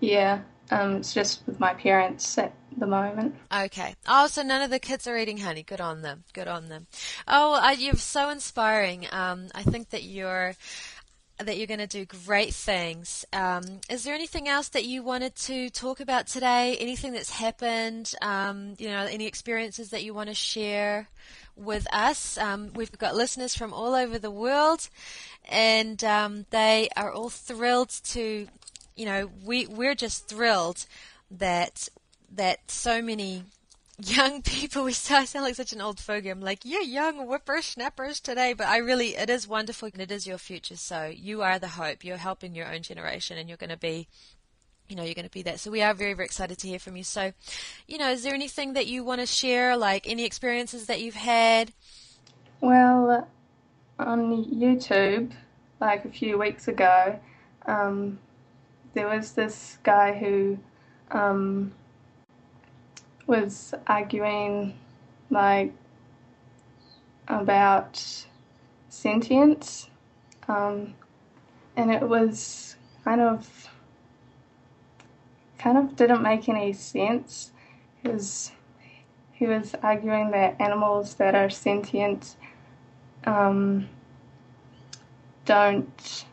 Yeah. 0.00 0.40
Um, 0.70 0.96
it's 0.96 1.14
just 1.14 1.46
with 1.46 1.58
my 1.58 1.74
parents 1.74 2.36
at 2.38 2.52
the 2.76 2.86
moment. 2.86 3.34
Okay. 3.54 3.94
Oh, 4.06 4.26
so 4.26 4.42
none 4.42 4.62
of 4.62 4.70
the 4.70 4.78
kids 4.78 5.06
are 5.06 5.16
eating 5.16 5.38
honey. 5.38 5.62
Good 5.62 5.80
on 5.80 6.02
them. 6.02 6.24
Good 6.32 6.48
on 6.48 6.68
them. 6.68 6.86
Oh, 7.26 7.54
uh, 7.54 7.70
you're 7.70 7.96
so 7.96 8.28
inspiring. 8.30 9.06
Um, 9.10 9.48
I 9.54 9.62
think 9.62 9.90
that 9.90 10.02
you're 10.02 10.54
that 11.38 11.56
you're 11.56 11.68
going 11.68 11.78
to 11.78 11.86
do 11.86 12.04
great 12.04 12.52
things. 12.52 13.24
Um, 13.32 13.80
is 13.88 14.02
there 14.02 14.14
anything 14.14 14.48
else 14.48 14.68
that 14.70 14.84
you 14.84 15.02
wanted 15.02 15.36
to 15.36 15.70
talk 15.70 16.00
about 16.00 16.26
today? 16.26 16.76
Anything 16.80 17.12
that's 17.12 17.30
happened? 17.30 18.12
Um, 18.20 18.74
you 18.78 18.88
know, 18.88 19.06
any 19.06 19.26
experiences 19.26 19.90
that 19.90 20.02
you 20.02 20.12
want 20.14 20.30
to 20.30 20.34
share 20.34 21.08
with 21.56 21.86
us? 21.92 22.38
Um, 22.38 22.72
we've 22.74 22.90
got 22.90 23.14
listeners 23.14 23.54
from 23.54 23.72
all 23.72 23.94
over 23.94 24.18
the 24.18 24.30
world, 24.30 24.88
and 25.48 26.02
um, 26.02 26.46
they 26.50 26.88
are 26.96 27.12
all 27.12 27.30
thrilled 27.30 27.90
to. 28.06 28.48
You 28.98 29.06
know, 29.06 29.30
we 29.44 29.66
we're 29.66 29.94
just 29.94 30.28
thrilled 30.28 30.86
that 31.30 31.88
that 32.34 32.70
so 32.70 33.00
many 33.00 33.44
young 33.98 34.42
people 34.56 34.84
we 34.84 34.90
I 34.90 35.24
sound 35.24 35.44
like 35.44 35.54
such 35.54 35.72
an 35.72 35.80
old 35.80 36.00
fogey. 36.00 36.30
I'm 36.30 36.40
like, 36.40 36.64
you're 36.64 36.82
young 36.82 37.26
whippersnappers 37.26 38.20
today, 38.20 38.52
but 38.52 38.66
I 38.66 38.78
really 38.78 39.16
it 39.16 39.30
is 39.30 39.48
wonderful 39.48 39.88
it 39.96 40.12
is 40.12 40.26
your 40.26 40.38
future. 40.38 40.76
So 40.76 41.06
you 41.06 41.42
are 41.42 41.58
the 41.58 41.68
hope. 41.68 42.04
You're 42.04 42.16
helping 42.16 42.54
your 42.54 42.72
own 42.72 42.82
generation 42.82 43.38
and 43.38 43.48
you're 43.48 43.56
gonna 43.56 43.76
be 43.76 44.08
you 44.88 44.96
know, 44.96 45.02
you're 45.02 45.14
going 45.14 45.26
to 45.26 45.30
be 45.30 45.42
that. 45.42 45.60
So 45.60 45.70
we 45.70 45.82
are 45.82 45.94
very, 45.94 46.14
very 46.14 46.24
excited 46.24 46.58
to 46.58 46.66
hear 46.66 46.78
from 46.78 46.96
you. 46.96 47.04
So, 47.04 47.32
you 47.86 47.98
know, 47.98 48.10
is 48.10 48.22
there 48.22 48.34
anything 48.34 48.72
that 48.72 48.86
you 48.86 49.04
want 49.04 49.20
to 49.20 49.26
share, 49.26 49.76
like 49.76 50.08
any 50.08 50.24
experiences 50.24 50.86
that 50.86 51.00
you've 51.00 51.14
had? 51.14 51.72
Well, 52.60 53.28
on 53.98 54.44
YouTube, 54.46 55.32
like 55.80 56.04
a 56.04 56.08
few 56.08 56.38
weeks 56.38 56.68
ago, 56.68 57.18
um, 57.66 58.18
there 58.94 59.08
was 59.08 59.32
this 59.32 59.78
guy 59.82 60.12
who 60.16 60.58
um, 61.10 61.72
was 63.26 63.74
arguing 63.86 64.74
like 65.30 65.72
about 67.28 68.26
sentience, 68.88 69.90
um, 70.48 70.94
and 71.76 71.90
it 71.90 72.02
was 72.02 72.76
kind 73.04 73.20
of 73.20 73.68
kind 75.58 75.76
of 75.76 75.96
didn't 75.96 76.22
make 76.22 76.48
any 76.48 76.72
sense. 76.72 77.52
He 78.02 78.08
was 78.08 78.52
he 79.32 79.46
was 79.46 79.74
arguing 79.82 80.30
that 80.32 80.60
animals 80.60 81.14
that 81.14 81.34
are 81.34 81.50
sentient 81.50 82.36
um, 83.24 83.88
don't 85.44 86.24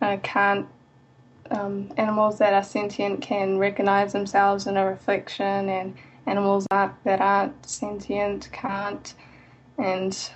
uh, 0.00 0.16
can't 0.22 0.66
um, 1.52 1.92
animals 1.96 2.38
that 2.38 2.54
are 2.54 2.62
sentient 2.62 3.20
can 3.20 3.58
recognize 3.58 4.12
themselves 4.12 4.66
in 4.66 4.76
a 4.76 4.86
reflection 4.86 5.68
and 5.68 5.94
animals 6.26 6.66
that 6.70 7.20
aren't 7.20 7.66
sentient 7.66 8.48
can't. 8.52 9.14
And 9.78 10.30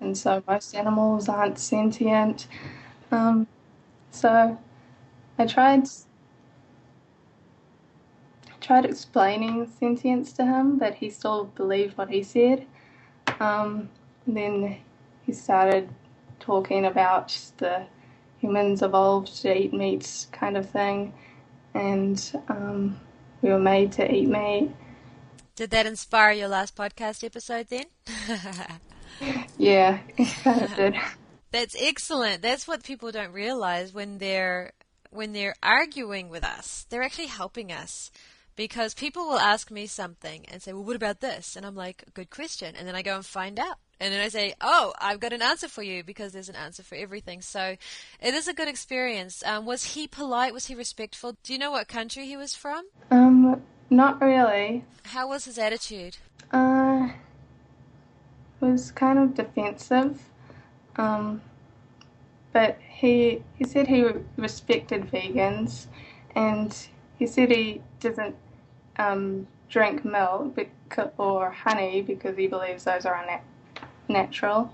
and 0.00 0.16
so 0.16 0.42
most 0.46 0.74
animals 0.74 1.28
aren't 1.28 1.58
sentient. 1.58 2.46
Um, 3.10 3.46
so 4.10 4.58
I 5.38 5.46
tried 5.46 5.88
tried 8.60 8.84
explaining 8.86 9.70
sentience 9.78 10.32
to 10.32 10.44
him 10.44 10.78
but 10.78 10.94
he 10.94 11.10
still 11.10 11.44
believed 11.56 11.96
what 11.96 12.10
he 12.10 12.22
said. 12.22 12.66
Um, 13.40 13.88
then 14.26 14.78
he 15.24 15.32
started 15.32 15.88
talking 16.40 16.84
about 16.84 17.28
the 17.58 17.86
humans 18.44 18.82
evolved 18.82 19.40
to 19.40 19.56
eat 19.56 19.72
meat 19.72 20.26
kind 20.32 20.56
of 20.56 20.68
thing, 20.68 21.14
and 21.72 22.42
um, 22.48 23.00
we 23.40 23.48
were 23.48 23.58
made 23.58 23.92
to 23.92 24.14
eat 24.14 24.28
meat. 24.28 24.70
Did 25.56 25.70
that 25.70 25.86
inspire 25.86 26.32
your 26.32 26.48
last 26.48 26.76
podcast 26.76 27.24
episode 27.24 27.68
then? 27.68 27.86
Yeah, 29.56 30.00
it 30.16 30.28
kind 30.42 30.62
of 30.62 30.74
did. 30.74 30.94
That's 31.52 31.76
excellent. 31.78 32.42
That's 32.42 32.66
what 32.66 32.82
people 32.82 33.12
don't 33.12 33.32
realize 33.32 33.94
when 33.94 34.18
they're 34.18 34.72
when 35.10 35.32
they're 35.32 35.54
arguing 35.62 36.28
with 36.28 36.42
us. 36.42 36.86
They're 36.90 37.04
actually 37.04 37.28
helping 37.28 37.70
us 37.70 38.10
because 38.56 38.92
people 38.92 39.28
will 39.28 39.38
ask 39.38 39.70
me 39.70 39.86
something 39.86 40.44
and 40.50 40.60
say, 40.60 40.72
"Well, 40.72 40.82
what 40.82 40.96
about 40.96 41.20
this?" 41.20 41.54
And 41.54 41.64
I'm 41.64 41.76
like, 41.76 42.04
"Good 42.12 42.30
question." 42.30 42.74
And 42.76 42.88
then 42.88 42.96
I 42.96 43.02
go 43.02 43.14
and 43.14 43.24
find 43.24 43.58
out. 43.60 43.78
And 44.00 44.12
then 44.12 44.20
I 44.20 44.28
say, 44.28 44.54
"Oh, 44.60 44.92
I've 45.00 45.20
got 45.20 45.32
an 45.32 45.42
answer 45.42 45.68
for 45.68 45.82
you 45.82 46.02
because 46.02 46.32
there's 46.32 46.48
an 46.48 46.56
answer 46.56 46.82
for 46.82 46.94
everything." 46.94 47.40
So, 47.40 47.76
it 48.20 48.34
is 48.34 48.48
a 48.48 48.54
good 48.54 48.68
experience. 48.68 49.42
Um, 49.44 49.66
was 49.66 49.94
he 49.94 50.06
polite? 50.06 50.52
Was 50.52 50.66
he 50.66 50.74
respectful? 50.74 51.36
Do 51.42 51.52
you 51.52 51.58
know 51.58 51.70
what 51.70 51.88
country 51.88 52.26
he 52.26 52.36
was 52.36 52.54
from? 52.54 52.84
Um, 53.10 53.62
not 53.90 54.20
really. 54.20 54.84
How 55.04 55.28
was 55.28 55.44
his 55.44 55.58
attitude? 55.58 56.16
Uh, 56.52 57.08
it 58.60 58.64
was 58.64 58.90
kind 58.92 59.18
of 59.18 59.34
defensive. 59.34 60.20
Um, 60.96 61.42
but 62.52 62.78
he 62.88 63.42
he 63.56 63.64
said 63.64 63.88
he 63.88 64.04
respected 64.36 65.10
vegans, 65.10 65.86
and 66.34 66.74
he 67.18 67.26
said 67.26 67.50
he 67.50 67.82
doesn't 68.00 68.36
um, 68.96 69.46
drink 69.68 70.04
milk 70.04 70.56
or 71.18 71.50
honey 71.50 72.00
because 72.00 72.36
he 72.36 72.46
believes 72.46 72.84
those 72.84 73.04
are 73.04 73.14
unnatural. 73.14 73.50
Natural. 74.08 74.72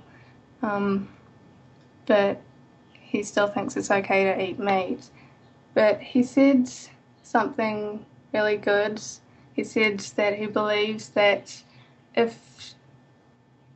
Um, 0.62 1.08
but 2.06 2.40
he 2.92 3.22
still 3.22 3.48
thinks 3.48 3.76
it's 3.76 3.90
okay 3.90 4.24
to 4.24 4.40
eat 4.42 4.58
meat. 4.58 5.10
but 5.74 6.00
he 6.00 6.22
said 6.22 6.70
something 7.22 8.04
really 8.32 8.56
good. 8.56 9.00
He 9.54 9.64
said 9.64 10.00
that 10.16 10.36
he 10.36 10.46
believes 10.46 11.10
that 11.10 11.62
if 12.14 12.74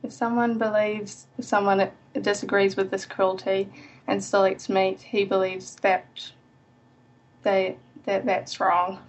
if 0.03 0.11
someone 0.11 0.57
believes 0.57 1.27
if 1.37 1.45
someone 1.45 1.89
disagrees 2.21 2.75
with 2.75 2.91
this 2.91 3.05
cruelty 3.05 3.69
and 4.07 4.23
still 4.23 4.45
eats 4.47 4.69
meat, 4.69 5.01
he 5.01 5.25
believes 5.25 5.75
that 5.81 6.31
they 7.43 7.77
that 8.05 8.25
that's 8.25 8.59
wrong. 8.59 8.99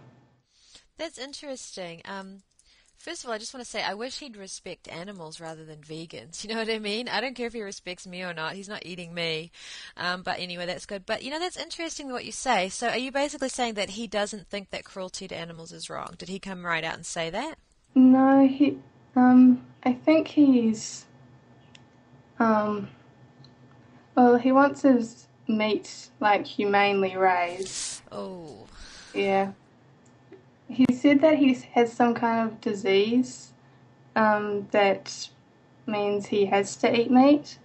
That's 0.99 1.19
interesting. 1.19 2.03
Um, 2.05 2.43
First 2.99 3.25
of 3.25 3.29
all, 3.29 3.35
I 3.35 3.39
just 3.39 3.55
want 3.55 3.65
to 3.65 3.71
say 3.71 3.83
I 3.83 3.95
wish 3.95 4.19
he'd 4.19 4.37
respect 4.37 4.89
animals 4.89 5.41
rather 5.41 5.65
than 5.65 5.79
vegans. 5.79 6.45
You 6.47 6.55
know 6.55 6.61
what 6.61 6.71
I 6.71 6.79
mean? 6.79 7.09
I 7.09 7.21
don't 7.21 7.35
care 7.35 7.49
if 7.49 7.55
he 7.55 7.63
respects 7.63 8.07
me 8.07 8.23
or 8.23 8.33
not. 8.33 8.53
He's 8.53 8.69
not 8.69 8.87
eating 8.87 9.13
me. 9.13 9.51
Um, 9.97 10.23
but 10.23 10.39
anyway, 10.39 10.67
that's 10.67 10.87
good. 10.87 11.05
But 11.05 11.23
you 11.23 11.31
know, 11.31 11.41
that's 11.41 11.57
interesting 11.57 12.11
what 12.11 12.25
you 12.25 12.33
say. 12.33 12.69
So 12.69 12.89
are 12.89 12.99
you 12.99 13.11
basically 13.11 13.49
saying 13.49 13.75
that 13.75 13.91
he 13.91 14.07
doesn't 14.07 14.49
think 14.49 14.71
that 14.71 14.85
cruelty 14.85 15.27
to 15.29 15.37
animals 15.37 15.73
is 15.73 15.91
wrong? 15.91 16.15
Did 16.19 16.29
he 16.29 16.39
come 16.39 16.65
right 16.65 16.85
out 16.85 16.95
and 16.95 17.05
say 17.05 17.31
that? 17.31 17.59
No, 17.97 18.47
he. 18.47 18.79
Um, 19.17 19.67
I 19.83 19.93
think 19.93 20.29
he's. 20.29 21.07
Um. 22.39 22.89
Well, 24.15 24.37
he 24.37 24.53
wants 24.53 24.83
his 24.83 25.27
meat 25.49 26.09
like 26.21 26.47
humanely 26.47 27.17
raised. 27.17 28.03
Oh. 28.13 28.67
Yeah. 29.15 29.53
He 30.69 30.87
said 30.93 31.21
that 31.21 31.39
he 31.39 31.55
has 31.75 31.93
some 31.93 32.15
kind 32.15 32.49
of 32.49 32.61
disease 32.61 33.53
um, 34.17 34.67
that 34.73 35.29
means 35.87 36.27
he 36.27 36.47
has 36.47 36.77
to 36.77 37.01
eat 37.01 37.11
meat. 37.11 37.59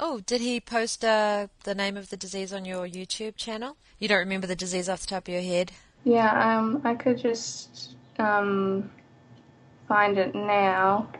Oh, 0.00 0.20
did 0.20 0.40
he 0.40 0.60
post 0.60 1.04
uh, 1.04 1.48
the 1.64 1.74
name 1.74 1.96
of 1.96 2.10
the 2.10 2.16
disease 2.16 2.52
on 2.52 2.64
your 2.64 2.86
YouTube 2.86 3.36
channel? 3.36 3.76
You 3.98 4.08
don't 4.08 4.18
remember 4.18 4.46
the 4.46 4.56
disease 4.56 4.88
off 4.88 5.00
the 5.00 5.08
top 5.08 5.28
of 5.28 5.34
your 5.34 5.42
head? 5.42 5.72
Yeah, 6.04 6.58
um, 6.58 6.80
I 6.84 6.94
could 6.94 7.18
just 7.18 7.96
um, 8.18 8.90
find 9.88 10.16
it 10.18 10.34
now. 10.34 11.10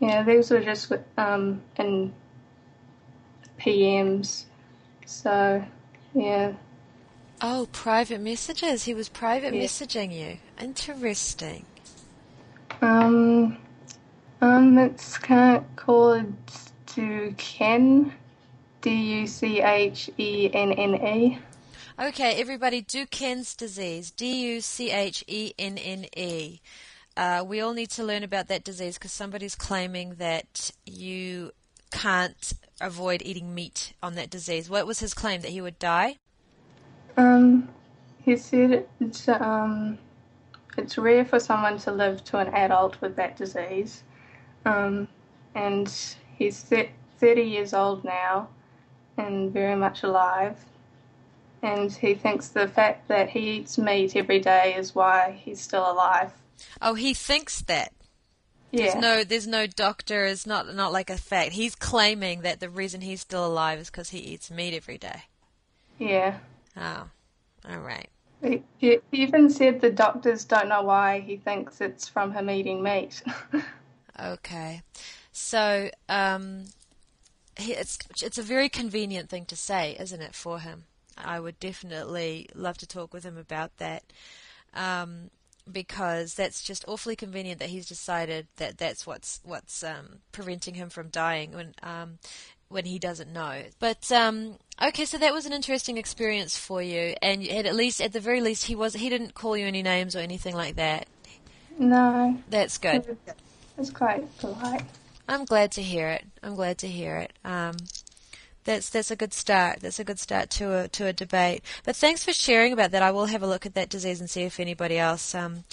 Yeah, 0.00 0.22
these 0.22 0.50
were 0.50 0.60
just 0.60 0.92
um, 1.16 1.62
in 1.76 2.14
PMs. 3.58 4.44
So, 5.04 5.64
yeah. 6.14 6.54
Oh, 7.40 7.68
private 7.72 8.20
messages. 8.20 8.84
He 8.84 8.94
was 8.94 9.08
private 9.08 9.54
yeah. 9.54 9.62
messaging 9.62 10.12
you. 10.12 10.38
Interesting. 10.60 11.66
Um, 12.80 13.58
um, 14.40 14.78
it's 14.78 15.18
kind 15.18 15.58
of 15.58 15.76
called 15.76 16.32
Duchenne, 16.86 18.12
D 18.80 18.90
U 18.90 19.26
C 19.26 19.60
H 19.60 20.10
E 20.16 20.50
N 20.52 20.72
N 20.72 20.94
E. 20.94 21.38
Okay, 21.98 22.40
everybody, 22.40 22.82
Duchenne's 22.82 23.54
disease, 23.54 24.10
D 24.10 24.52
U 24.52 24.60
C 24.60 24.90
H 24.90 25.24
E 25.26 25.52
N 25.58 25.78
N 25.78 26.06
E. 26.16 26.60
Uh, 27.16 27.42
we 27.46 27.60
all 27.60 27.72
need 27.72 27.90
to 27.90 28.04
learn 28.04 28.22
about 28.22 28.48
that 28.48 28.64
disease 28.64 28.98
because 28.98 29.12
somebody's 29.12 29.54
claiming 29.54 30.16
that 30.16 30.70
you 30.84 31.52
can't 31.90 32.52
avoid 32.80 33.22
eating 33.24 33.54
meat 33.54 33.94
on 34.02 34.14
that 34.14 34.28
disease. 34.28 34.68
What 34.68 34.86
was 34.86 35.00
his 35.00 35.14
claim? 35.14 35.40
That 35.40 35.50
he 35.50 35.60
would 35.62 35.78
die? 35.78 36.18
Um, 37.16 37.68
he 38.24 38.36
said 38.36 38.86
it's 39.00 39.28
um, 39.28 39.98
it's 40.76 40.98
rare 40.98 41.24
for 41.24 41.40
someone 41.40 41.78
to 41.78 41.92
live 41.92 42.24
to 42.24 42.38
an 42.38 42.48
adult 42.48 43.00
with 43.00 43.16
that 43.16 43.36
disease, 43.36 44.02
um, 44.64 45.08
and 45.54 45.92
he's 46.36 46.60
thirty 47.18 47.42
years 47.42 47.72
old 47.72 48.04
now, 48.04 48.48
and 49.16 49.52
very 49.52 49.76
much 49.76 50.02
alive. 50.02 50.56
And 51.62 51.90
he 51.90 52.14
thinks 52.14 52.48
the 52.48 52.68
fact 52.68 53.08
that 53.08 53.30
he 53.30 53.56
eats 53.56 53.78
meat 53.78 54.14
every 54.14 54.40
day 54.40 54.74
is 54.76 54.94
why 54.94 55.40
he's 55.42 55.60
still 55.60 55.90
alive. 55.90 56.30
Oh, 56.80 56.94
he 56.94 57.14
thinks 57.14 57.62
that. 57.62 57.92
Yeah. 58.70 58.82
There's 58.82 58.94
no, 58.96 59.24
there's 59.24 59.46
no 59.46 59.66
doctor. 59.66 60.26
It's 60.26 60.46
not, 60.46 60.74
not 60.74 60.92
like 60.92 61.08
a 61.08 61.16
fact. 61.16 61.52
He's 61.52 61.74
claiming 61.74 62.42
that 62.42 62.60
the 62.60 62.68
reason 62.68 63.00
he's 63.00 63.22
still 63.22 63.44
alive 63.44 63.80
is 63.80 63.90
because 63.90 64.10
he 64.10 64.18
eats 64.18 64.50
meat 64.50 64.74
every 64.74 64.98
day. 64.98 65.22
Yeah. 65.98 66.38
Oh, 66.76 67.08
all 67.68 67.78
right. 67.78 68.08
He 68.42 69.00
even 69.12 69.50
said 69.50 69.80
the 69.80 69.90
doctors 69.90 70.44
don't 70.44 70.68
know 70.68 70.82
why 70.82 71.20
he 71.20 71.36
thinks 71.36 71.80
it's 71.80 72.06
from 72.06 72.32
him 72.32 72.50
eating 72.50 72.82
meat. 72.82 73.22
okay, 74.22 74.82
so 75.32 75.90
um, 76.08 76.66
it's 77.56 77.98
it's 78.22 78.38
a 78.38 78.42
very 78.42 78.68
convenient 78.68 79.30
thing 79.30 79.46
to 79.46 79.56
say, 79.56 79.96
isn't 79.98 80.20
it, 80.20 80.34
for 80.34 80.60
him? 80.60 80.84
I 81.16 81.40
would 81.40 81.58
definitely 81.58 82.48
love 82.54 82.76
to 82.78 82.86
talk 82.86 83.14
with 83.14 83.24
him 83.24 83.38
about 83.38 83.78
that. 83.78 84.04
Um, 84.74 85.30
because 85.70 86.34
that's 86.34 86.62
just 86.62 86.84
awfully 86.86 87.16
convenient 87.16 87.58
that 87.58 87.70
he's 87.70 87.88
decided 87.88 88.46
that 88.56 88.78
that's 88.78 89.06
what's 89.06 89.40
what's 89.42 89.82
um, 89.82 90.20
preventing 90.30 90.74
him 90.74 90.88
from 90.88 91.08
dying 91.08 91.52
when 91.52 91.74
um, 91.82 92.18
when 92.68 92.84
he 92.84 92.98
doesn't 92.98 93.32
know. 93.32 93.62
But 93.78 94.10
um, 94.12 94.56
okay, 94.82 95.04
so 95.04 95.18
that 95.18 95.32
was 95.32 95.46
an 95.46 95.52
interesting 95.52 95.96
experience 95.96 96.58
for 96.58 96.82
you, 96.82 97.14
and 97.22 97.46
at 97.48 97.74
least, 97.74 98.00
at 98.00 98.12
the 98.12 98.20
very 98.20 98.40
least, 98.40 98.64
he 98.64 98.74
was 98.74 98.94
he 98.94 99.08
didn't 99.08 99.34
call 99.34 99.56
you 99.56 99.66
any 99.66 99.82
names 99.82 100.16
or 100.16 100.20
anything 100.20 100.54
like 100.54 100.76
that. 100.76 101.06
No, 101.78 102.38
that's 102.48 102.78
good. 102.78 103.06
It 103.26 103.36
was 103.76 103.90
quite 103.90 104.24
polite. 104.38 104.82
I'm 105.28 105.44
glad 105.44 105.72
to 105.72 105.82
hear 105.82 106.08
it. 106.08 106.24
I'm 106.42 106.54
glad 106.54 106.78
to 106.78 106.88
hear 106.88 107.16
it. 107.18 107.32
Um, 107.44 107.76
that's 108.64 108.90
that's 108.90 109.10
a 109.10 109.16
good 109.16 109.32
start. 109.32 109.80
That's 109.80 109.98
a 109.98 110.04
good 110.04 110.18
start 110.18 110.50
to 110.50 110.76
a 110.76 110.88
to 110.88 111.06
a 111.06 111.12
debate. 111.12 111.62
But 111.84 111.96
thanks 111.96 112.24
for 112.24 112.32
sharing 112.32 112.72
about 112.72 112.90
that. 112.92 113.02
I 113.02 113.10
will 113.10 113.26
have 113.26 113.42
a 113.42 113.46
look 113.46 113.66
at 113.66 113.74
that 113.74 113.90
disease 113.90 114.20
and 114.20 114.30
see 114.30 114.42
if 114.42 114.58
anybody 114.58 114.98
else. 114.98 115.34
Um, 115.34 115.64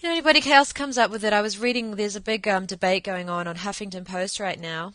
you 0.00 0.08
know, 0.08 0.12
anybody 0.12 0.52
else 0.52 0.72
comes 0.72 0.98
up 0.98 1.10
with 1.10 1.24
it. 1.24 1.32
I 1.32 1.40
was 1.40 1.58
reading. 1.58 1.96
There's 1.96 2.16
a 2.16 2.20
big 2.20 2.46
um, 2.46 2.66
debate 2.66 3.02
going 3.02 3.30
on 3.30 3.48
on 3.48 3.56
Huffington 3.56 4.04
Post 4.04 4.38
right 4.38 4.60
now 4.60 4.92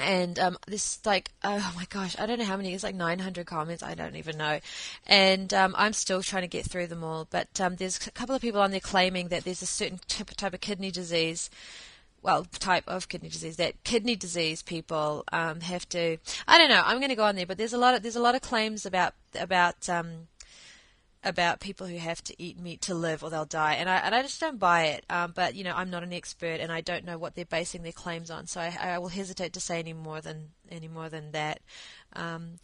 and 0.00 0.38
um, 0.38 0.56
this 0.66 1.04
like 1.04 1.30
oh 1.44 1.72
my 1.76 1.86
gosh 1.90 2.16
i 2.18 2.26
don't 2.26 2.38
know 2.38 2.44
how 2.44 2.56
many 2.56 2.72
it's 2.72 2.84
like 2.84 2.94
900 2.94 3.46
comments 3.46 3.82
i 3.82 3.94
don't 3.94 4.16
even 4.16 4.36
know. 4.36 4.60
And 5.06 5.52
um, 5.54 5.74
i'm 5.78 5.92
still 5.92 6.22
trying 6.22 6.42
to 6.42 6.48
get 6.48 6.66
through 6.66 6.86
them 6.88 7.04
all 7.04 7.26
but 7.30 7.60
um, 7.60 7.76
there's 7.76 8.06
a 8.06 8.10
couple 8.10 8.34
of 8.34 8.42
people 8.42 8.60
on 8.60 8.70
there 8.70 8.80
claiming 8.80 9.28
that 9.28 9.44
there's 9.44 9.62
a 9.62 9.66
certain 9.66 9.98
type, 10.08 10.54
of 10.54 10.60
kidney 10.60 10.90
disease 10.90 11.50
well 12.22 12.44
type 12.44 12.84
of 12.86 13.08
kidney 13.08 13.28
disease 13.28 13.56
that 13.56 13.82
kidney 13.84 14.16
disease 14.16 14.62
people 14.62 15.24
um, 15.32 15.60
have 15.60 15.88
to 15.88 16.16
i 16.46 16.58
don't 16.58 16.70
know 16.70 16.82
i'm 16.84 16.98
going 16.98 17.10
to 17.10 17.14
go 17.14 17.24
on 17.24 17.36
there 17.36 17.46
but 17.46 17.58
there's 17.58 17.72
a 17.72 17.78
lot 17.78 17.94
of 17.94 18.02
there's 18.02 18.16
a 18.16 18.20
lot 18.20 18.34
of 18.34 18.40
claims 18.40 18.86
about 18.86 19.14
about 19.38 19.88
um, 19.88 20.26
about 21.24 21.60
people 21.60 21.86
who 21.86 21.96
have 21.96 22.22
to 22.24 22.34
eat 22.42 22.58
meat 22.58 22.80
to 22.82 22.94
live 22.94 23.22
or 23.24 23.30
they'll 23.30 23.44
die, 23.44 23.74
and 23.74 23.88
I 23.88 23.96
and 23.96 24.14
I 24.14 24.22
just 24.22 24.40
don't 24.40 24.58
buy 24.58 24.86
it. 24.86 25.04
Um, 25.10 25.32
but 25.34 25.54
you 25.54 25.64
know, 25.64 25.74
I'm 25.74 25.90
not 25.90 26.02
an 26.02 26.12
expert, 26.12 26.60
and 26.60 26.70
I 26.70 26.80
don't 26.80 27.04
know 27.04 27.18
what 27.18 27.34
they're 27.34 27.44
basing 27.44 27.82
their 27.82 27.92
claims 27.92 28.30
on, 28.30 28.46
so 28.46 28.60
I, 28.60 28.76
I 28.80 28.98
will 28.98 29.08
hesitate 29.08 29.52
to 29.54 29.60
say 29.60 29.78
any 29.78 29.92
more 29.92 30.20
than 30.20 30.50
any 30.70 30.88
more 30.88 31.08
than 31.08 31.32
that. 31.32 31.60
Um, 32.14 32.54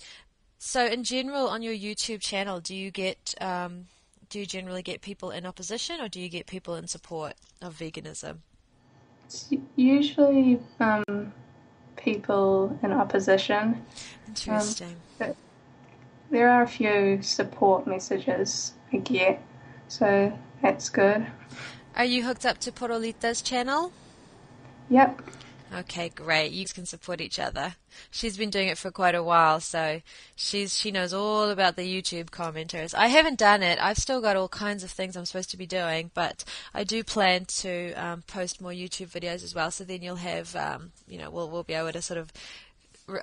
so, 0.59 0.87
in 0.87 1.05
general, 1.05 1.49
on 1.49 1.63
your 1.63 1.75
YouTube 1.75 2.21
channel, 2.21 2.61
do 2.61 2.75
you 2.75 2.91
get 2.91 3.35
um, 3.41 3.87
do 4.29 4.39
you 4.39 4.47
generally 4.47 4.83
get 4.83 5.01
people 5.01 5.31
in 5.31 5.47
opposition, 5.47 6.01
or 6.01 6.09
do 6.09 6.21
you 6.21 6.29
get 6.29 6.47
people 6.47 6.75
in 6.77 6.87
support 6.87 7.35
of 7.61 7.77
veganism? 7.77 8.39
It's 9.27 9.49
usually 9.77 10.61
um, 10.81 11.33
people 11.97 12.79
in 12.83 12.93
opposition. 12.93 13.85
Interesting. 14.29 14.97
Um, 15.21 15.35
there 16.31 16.49
are 16.51 16.63
a 16.63 16.69
few 16.69 17.23
support 17.23 17.87
messages 17.87 18.73
I 18.93 18.99
get, 18.99 19.43
so 19.89 20.37
that's 20.63 20.89
good. 20.89 21.27
Are 21.97 22.05
you 22.05 22.25
hooked 22.25 22.45
up 22.45 22.59
to 22.59 22.73
Porolita's 22.73 23.41
channel? 23.43 23.93
Yep. 24.91 25.23
Okay, 25.77 26.09
great. 26.09 26.53
You 26.53 26.67
can 26.67 26.87
support 26.87 27.21
each 27.21 27.39
other. 27.39 27.75
She's 28.11 28.37
been 28.37 28.51
doing 28.51 28.69
it 28.69 28.79
for 28.79 28.93
quite 28.93 29.15
a 29.15 29.23
while, 29.23 29.59
so 29.61 30.03
she's 30.37 30.79
she 30.79 30.93
knows 30.93 31.13
all 31.13 31.51
about 31.51 31.75
the 31.75 31.83
YouTube 31.83 32.31
commenters. 32.31 32.95
I 32.95 33.09
haven't 33.09 33.39
done 33.39 33.63
it. 33.63 33.79
I've 33.81 33.99
still 33.99 34.21
got 34.21 34.37
all 34.37 34.49
kinds 34.49 34.85
of 34.85 34.91
things 34.91 35.17
I'm 35.17 35.25
supposed 35.25 35.51
to 35.51 35.57
be 35.57 35.67
doing, 35.67 36.13
but 36.15 36.45
I 36.73 36.85
do 36.85 37.03
plan 37.03 37.47
to 37.57 37.93
um, 37.95 38.23
post 38.29 38.61
more 38.61 38.71
YouTube 38.71 39.09
videos 39.09 39.43
as 39.43 39.55
well. 39.55 39.71
So 39.73 39.83
then 39.83 40.03
you'll 40.03 40.17
have, 40.17 40.55
um, 40.55 40.93
you 41.09 41.19
know, 41.19 41.31
we'll 41.31 41.51
we'll 41.51 41.65
be 41.65 41.75
able 41.75 41.93
to 41.93 42.03
sort 42.03 42.19
of 42.19 42.33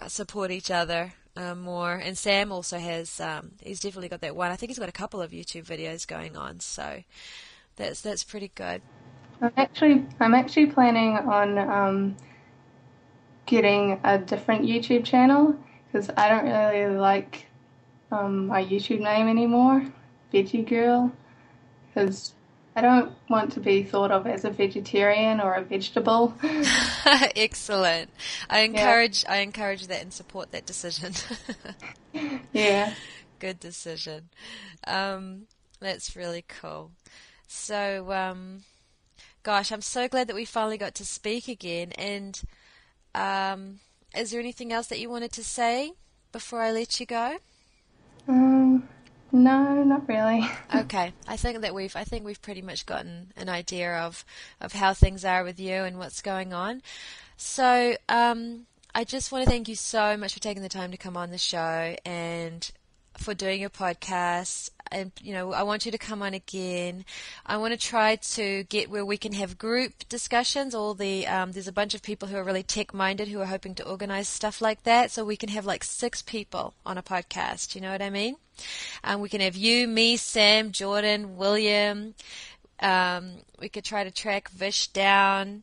support 0.09 0.51
each 0.51 0.69
other 0.69 1.13
um, 1.35 1.61
more. 1.61 1.93
And 1.93 2.17
Sam 2.17 2.51
also 2.51 2.77
has, 2.77 3.19
um, 3.19 3.51
he's 3.61 3.79
definitely 3.79 4.09
got 4.09 4.21
that 4.21 4.35
one. 4.35 4.51
I 4.51 4.55
think 4.55 4.69
he's 4.69 4.79
got 4.79 4.89
a 4.89 4.93
couple 4.93 5.21
of 5.21 5.31
YouTube 5.31 5.65
videos 5.65 6.07
going 6.07 6.35
on, 6.35 6.59
so 6.59 7.03
that's 7.75 8.01
that's 8.01 8.23
pretty 8.23 8.51
good. 8.55 8.81
I'm 9.41 9.53
actually 9.57 10.05
I'm 10.19 10.35
actually 10.35 10.67
planning 10.67 11.17
on 11.17 11.57
um, 11.57 12.17
getting 13.45 13.99
a 14.03 14.17
different 14.17 14.65
YouTube 14.65 15.03
channel 15.03 15.55
because 15.91 16.09
I 16.15 16.29
don't 16.29 16.45
really 16.45 16.95
like 16.95 17.45
um, 18.11 18.47
my 18.47 18.63
YouTube 18.63 18.99
name 18.99 19.27
anymore, 19.27 19.85
Veggie 20.33 20.67
Girl, 20.67 21.11
because 21.87 22.33
I 22.75 22.81
don't 22.81 23.11
want 23.29 23.51
to 23.53 23.59
be 23.59 23.83
thought 23.83 24.11
of 24.11 24.25
as 24.25 24.45
a 24.45 24.49
vegetarian 24.49 25.41
or 25.41 25.53
a 25.53 25.61
vegetable. 25.61 26.33
Excellent. 27.35 28.09
I 28.49 28.61
encourage 28.61 29.23
yeah. 29.23 29.33
I 29.33 29.37
encourage 29.37 29.87
that 29.87 30.01
and 30.01 30.13
support 30.13 30.51
that 30.51 30.65
decision. 30.65 31.13
yeah. 32.53 32.93
Good 33.39 33.59
decision. 33.59 34.29
Um, 34.87 35.47
that's 35.79 36.15
really 36.15 36.45
cool. 36.47 36.91
So, 37.47 38.11
um, 38.13 38.61
gosh, 39.43 39.71
I'm 39.71 39.81
so 39.81 40.07
glad 40.07 40.27
that 40.27 40.35
we 40.35 40.45
finally 40.45 40.77
got 40.77 40.95
to 40.95 41.05
speak 41.05 41.49
again. 41.49 41.91
And 41.93 42.41
um, 43.13 43.79
is 44.15 44.31
there 44.31 44.39
anything 44.39 44.71
else 44.71 44.87
that 44.87 44.99
you 44.99 45.09
wanted 45.09 45.33
to 45.33 45.43
say 45.43 45.91
before 46.31 46.61
I 46.61 46.71
let 46.71 46.99
you 46.99 47.05
go? 47.05 47.37
Um, 48.27 48.60
no, 49.31 49.83
not 49.83 50.07
really. 50.07 50.49
okay, 50.75 51.13
I 51.27 51.37
think 51.37 51.61
that 51.61 51.73
we've 51.73 51.95
I 51.95 52.03
think 52.03 52.25
we've 52.25 52.41
pretty 52.41 52.61
much 52.61 52.85
gotten 52.85 53.31
an 53.35 53.49
idea 53.49 53.97
of 53.99 54.25
of 54.59 54.73
how 54.73 54.93
things 54.93 55.25
are 55.25 55.43
with 55.43 55.59
you 55.59 55.83
and 55.83 55.97
what's 55.97 56.21
going 56.21 56.53
on. 56.53 56.81
So, 57.37 57.95
um, 58.07 58.67
I 58.93 59.03
just 59.03 59.31
want 59.31 59.45
to 59.45 59.49
thank 59.49 59.67
you 59.67 59.75
so 59.75 60.17
much 60.17 60.33
for 60.33 60.39
taking 60.39 60.63
the 60.63 60.69
time 60.69 60.91
to 60.91 60.97
come 60.97 61.17
on 61.17 61.31
the 61.31 61.37
show 61.37 61.95
and 62.05 62.69
for 63.17 63.33
doing 63.33 63.61
your 63.61 63.69
podcast. 63.69 64.69
And, 64.91 65.11
you 65.21 65.33
know, 65.33 65.53
I 65.53 65.63
want 65.63 65.85
you 65.85 65.91
to 65.91 65.97
come 65.97 66.21
on 66.21 66.33
again. 66.33 67.05
I 67.45 67.55
want 67.57 67.71
to 67.73 67.77
try 67.77 68.17
to 68.17 68.63
get 68.65 68.89
where 68.89 69.05
we 69.05 69.17
can 69.17 69.31
have 69.33 69.57
group 69.57 69.93
discussions. 70.09 70.75
All 70.75 70.93
the, 70.93 71.25
um, 71.27 71.53
there's 71.53 71.67
a 71.67 71.71
bunch 71.71 71.93
of 71.93 72.01
people 72.01 72.27
who 72.27 72.35
are 72.35 72.43
really 72.43 72.63
tech 72.63 72.93
minded 72.93 73.29
who 73.29 73.39
are 73.39 73.45
hoping 73.45 73.73
to 73.75 73.87
organize 73.87 74.27
stuff 74.27 74.61
like 74.61 74.83
that. 74.83 75.09
So 75.09 75.23
we 75.23 75.37
can 75.37 75.49
have 75.49 75.65
like 75.65 75.85
six 75.85 76.21
people 76.21 76.73
on 76.85 76.97
a 76.97 77.03
podcast. 77.03 77.73
You 77.73 77.81
know 77.81 77.91
what 77.91 78.01
I 78.01 78.09
mean? 78.09 78.35
Um, 79.03 79.21
we 79.21 79.29
can 79.29 79.41
have 79.41 79.55
you, 79.55 79.87
me, 79.87 80.17
Sam, 80.17 80.71
Jordan, 80.71 81.37
William. 81.37 82.13
Um, 82.81 83.33
we 83.59 83.69
could 83.69 83.85
try 83.85 84.03
to 84.03 84.09
track 84.09 84.49
Vish 84.49 84.87
down, 84.87 85.61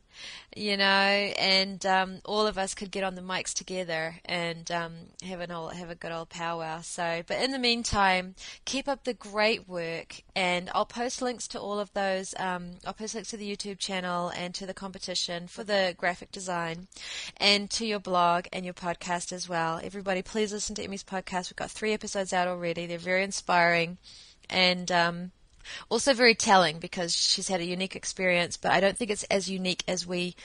you 0.55 0.77
know, 0.77 0.85
and 0.85 1.85
um, 1.85 2.19
all 2.23 2.47
of 2.47 2.57
us 2.57 2.73
could 2.73 2.91
get 2.91 3.03
on 3.03 3.15
the 3.15 3.21
mics 3.21 3.53
together 3.53 4.15
and 4.23 4.71
um, 4.71 4.93
have 5.27 5.41
an 5.41 5.51
old, 5.51 5.73
have 5.73 5.89
a 5.89 5.95
good 5.95 6.13
old 6.13 6.29
powwow. 6.29 6.79
So, 6.79 7.21
but 7.27 7.41
in 7.43 7.51
the 7.51 7.59
meantime, 7.59 8.35
keep 8.63 8.87
up 8.87 9.03
the 9.03 9.13
great 9.13 9.67
work, 9.67 10.21
and 10.33 10.69
I'll 10.73 10.85
post 10.85 11.21
links 11.21 11.45
to 11.49 11.59
all 11.59 11.77
of 11.77 11.91
those. 11.93 12.33
Um, 12.39 12.75
I'll 12.85 12.93
post 12.93 13.15
links 13.15 13.31
to 13.31 13.37
the 13.37 13.53
YouTube 13.53 13.79
channel 13.79 14.29
and 14.29 14.55
to 14.55 14.65
the 14.65 14.73
competition 14.73 15.47
for 15.47 15.65
the 15.65 15.95
graphic 15.97 16.31
design, 16.31 16.87
and 17.35 17.69
to 17.71 17.85
your 17.85 17.99
blog 17.99 18.45
and 18.53 18.63
your 18.63 18.73
podcast 18.73 19.33
as 19.33 19.49
well. 19.49 19.81
Everybody, 19.83 20.21
please 20.21 20.53
listen 20.53 20.75
to 20.75 20.83
Emmy's 20.83 21.03
podcast. 21.03 21.51
We've 21.51 21.57
got 21.57 21.71
three 21.71 21.91
episodes 21.91 22.31
out 22.31 22.47
already. 22.47 22.85
They're 22.85 22.97
very 22.97 23.25
inspiring, 23.25 23.97
and 24.49 24.89
um, 24.89 25.31
also 25.89 26.13
very 26.13 26.35
telling 26.35 26.79
because 26.79 27.15
she's 27.15 27.47
had 27.47 27.61
a 27.61 27.65
unique 27.65 27.95
experience, 27.95 28.57
but 28.57 28.71
I 28.71 28.79
don't 28.79 28.97
think 28.97 29.11
it's 29.11 29.23
as 29.25 29.49
unique 29.49 29.83
as 29.87 30.05
we 30.05 30.35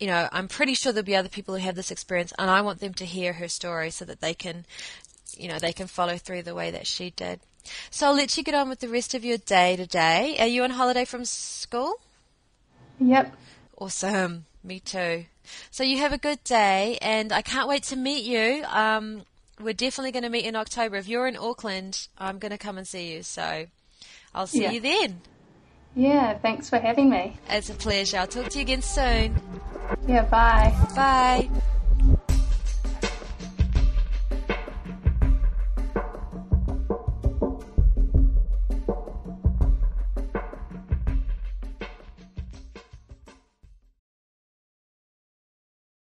you 0.00 0.06
know, 0.06 0.28
I'm 0.32 0.48
pretty 0.48 0.74
sure 0.74 0.92
there'll 0.92 1.04
be 1.04 1.14
other 1.14 1.28
people 1.28 1.54
who 1.54 1.60
have 1.60 1.74
this 1.74 1.90
experience, 1.90 2.32
and 2.38 2.50
I 2.50 2.62
want 2.62 2.80
them 2.80 2.94
to 2.94 3.04
hear 3.04 3.34
her 3.34 3.48
story 3.48 3.90
so 3.90 4.06
that 4.06 4.22
they 4.22 4.32
can, 4.32 4.64
you 5.36 5.46
know, 5.46 5.58
they 5.58 5.74
can 5.74 5.86
follow 5.86 6.16
through 6.16 6.42
the 6.42 6.54
way 6.54 6.70
that 6.70 6.86
she 6.86 7.10
did. 7.10 7.40
So 7.90 8.06
I'll 8.06 8.14
let 8.14 8.36
you 8.36 8.42
get 8.42 8.54
on 8.54 8.70
with 8.70 8.80
the 8.80 8.88
rest 8.88 9.14
of 9.14 9.26
your 9.26 9.36
day 9.36 9.76
today. 9.76 10.36
Are 10.40 10.46
you 10.46 10.64
on 10.64 10.70
holiday 10.70 11.04
from 11.04 11.26
school? 11.26 11.96
Yep. 12.98 13.34
Awesome. 13.76 14.46
Me 14.64 14.80
too. 14.80 15.26
So 15.70 15.84
you 15.84 15.98
have 15.98 16.14
a 16.14 16.18
good 16.18 16.42
day, 16.44 16.98
and 17.02 17.30
I 17.30 17.42
can't 17.42 17.68
wait 17.68 17.82
to 17.84 17.96
meet 17.96 18.24
you. 18.24 18.64
Um, 18.68 19.22
we're 19.60 19.74
definitely 19.74 20.12
going 20.12 20.22
to 20.22 20.30
meet 20.30 20.46
in 20.46 20.56
October. 20.56 20.96
If 20.96 21.08
you're 21.08 21.26
in 21.26 21.36
Auckland, 21.36 22.08
I'm 22.16 22.38
going 22.38 22.52
to 22.52 22.58
come 22.58 22.78
and 22.78 22.88
see 22.88 23.12
you. 23.12 23.22
So 23.22 23.66
I'll 24.34 24.46
see 24.46 24.62
yeah. 24.62 24.70
you 24.72 24.80
then. 24.80 25.20
Yeah, 25.94 26.38
thanks 26.38 26.70
for 26.70 26.78
having 26.78 27.10
me. 27.10 27.36
It's 27.48 27.70
a 27.70 27.74
pleasure. 27.74 28.18
I'll 28.18 28.26
talk 28.26 28.48
to 28.50 28.58
you 28.58 28.62
again 28.62 28.82
soon. 28.82 29.40
Yeah, 30.06 30.22
bye. 30.22 30.74
Bye. 30.94 31.50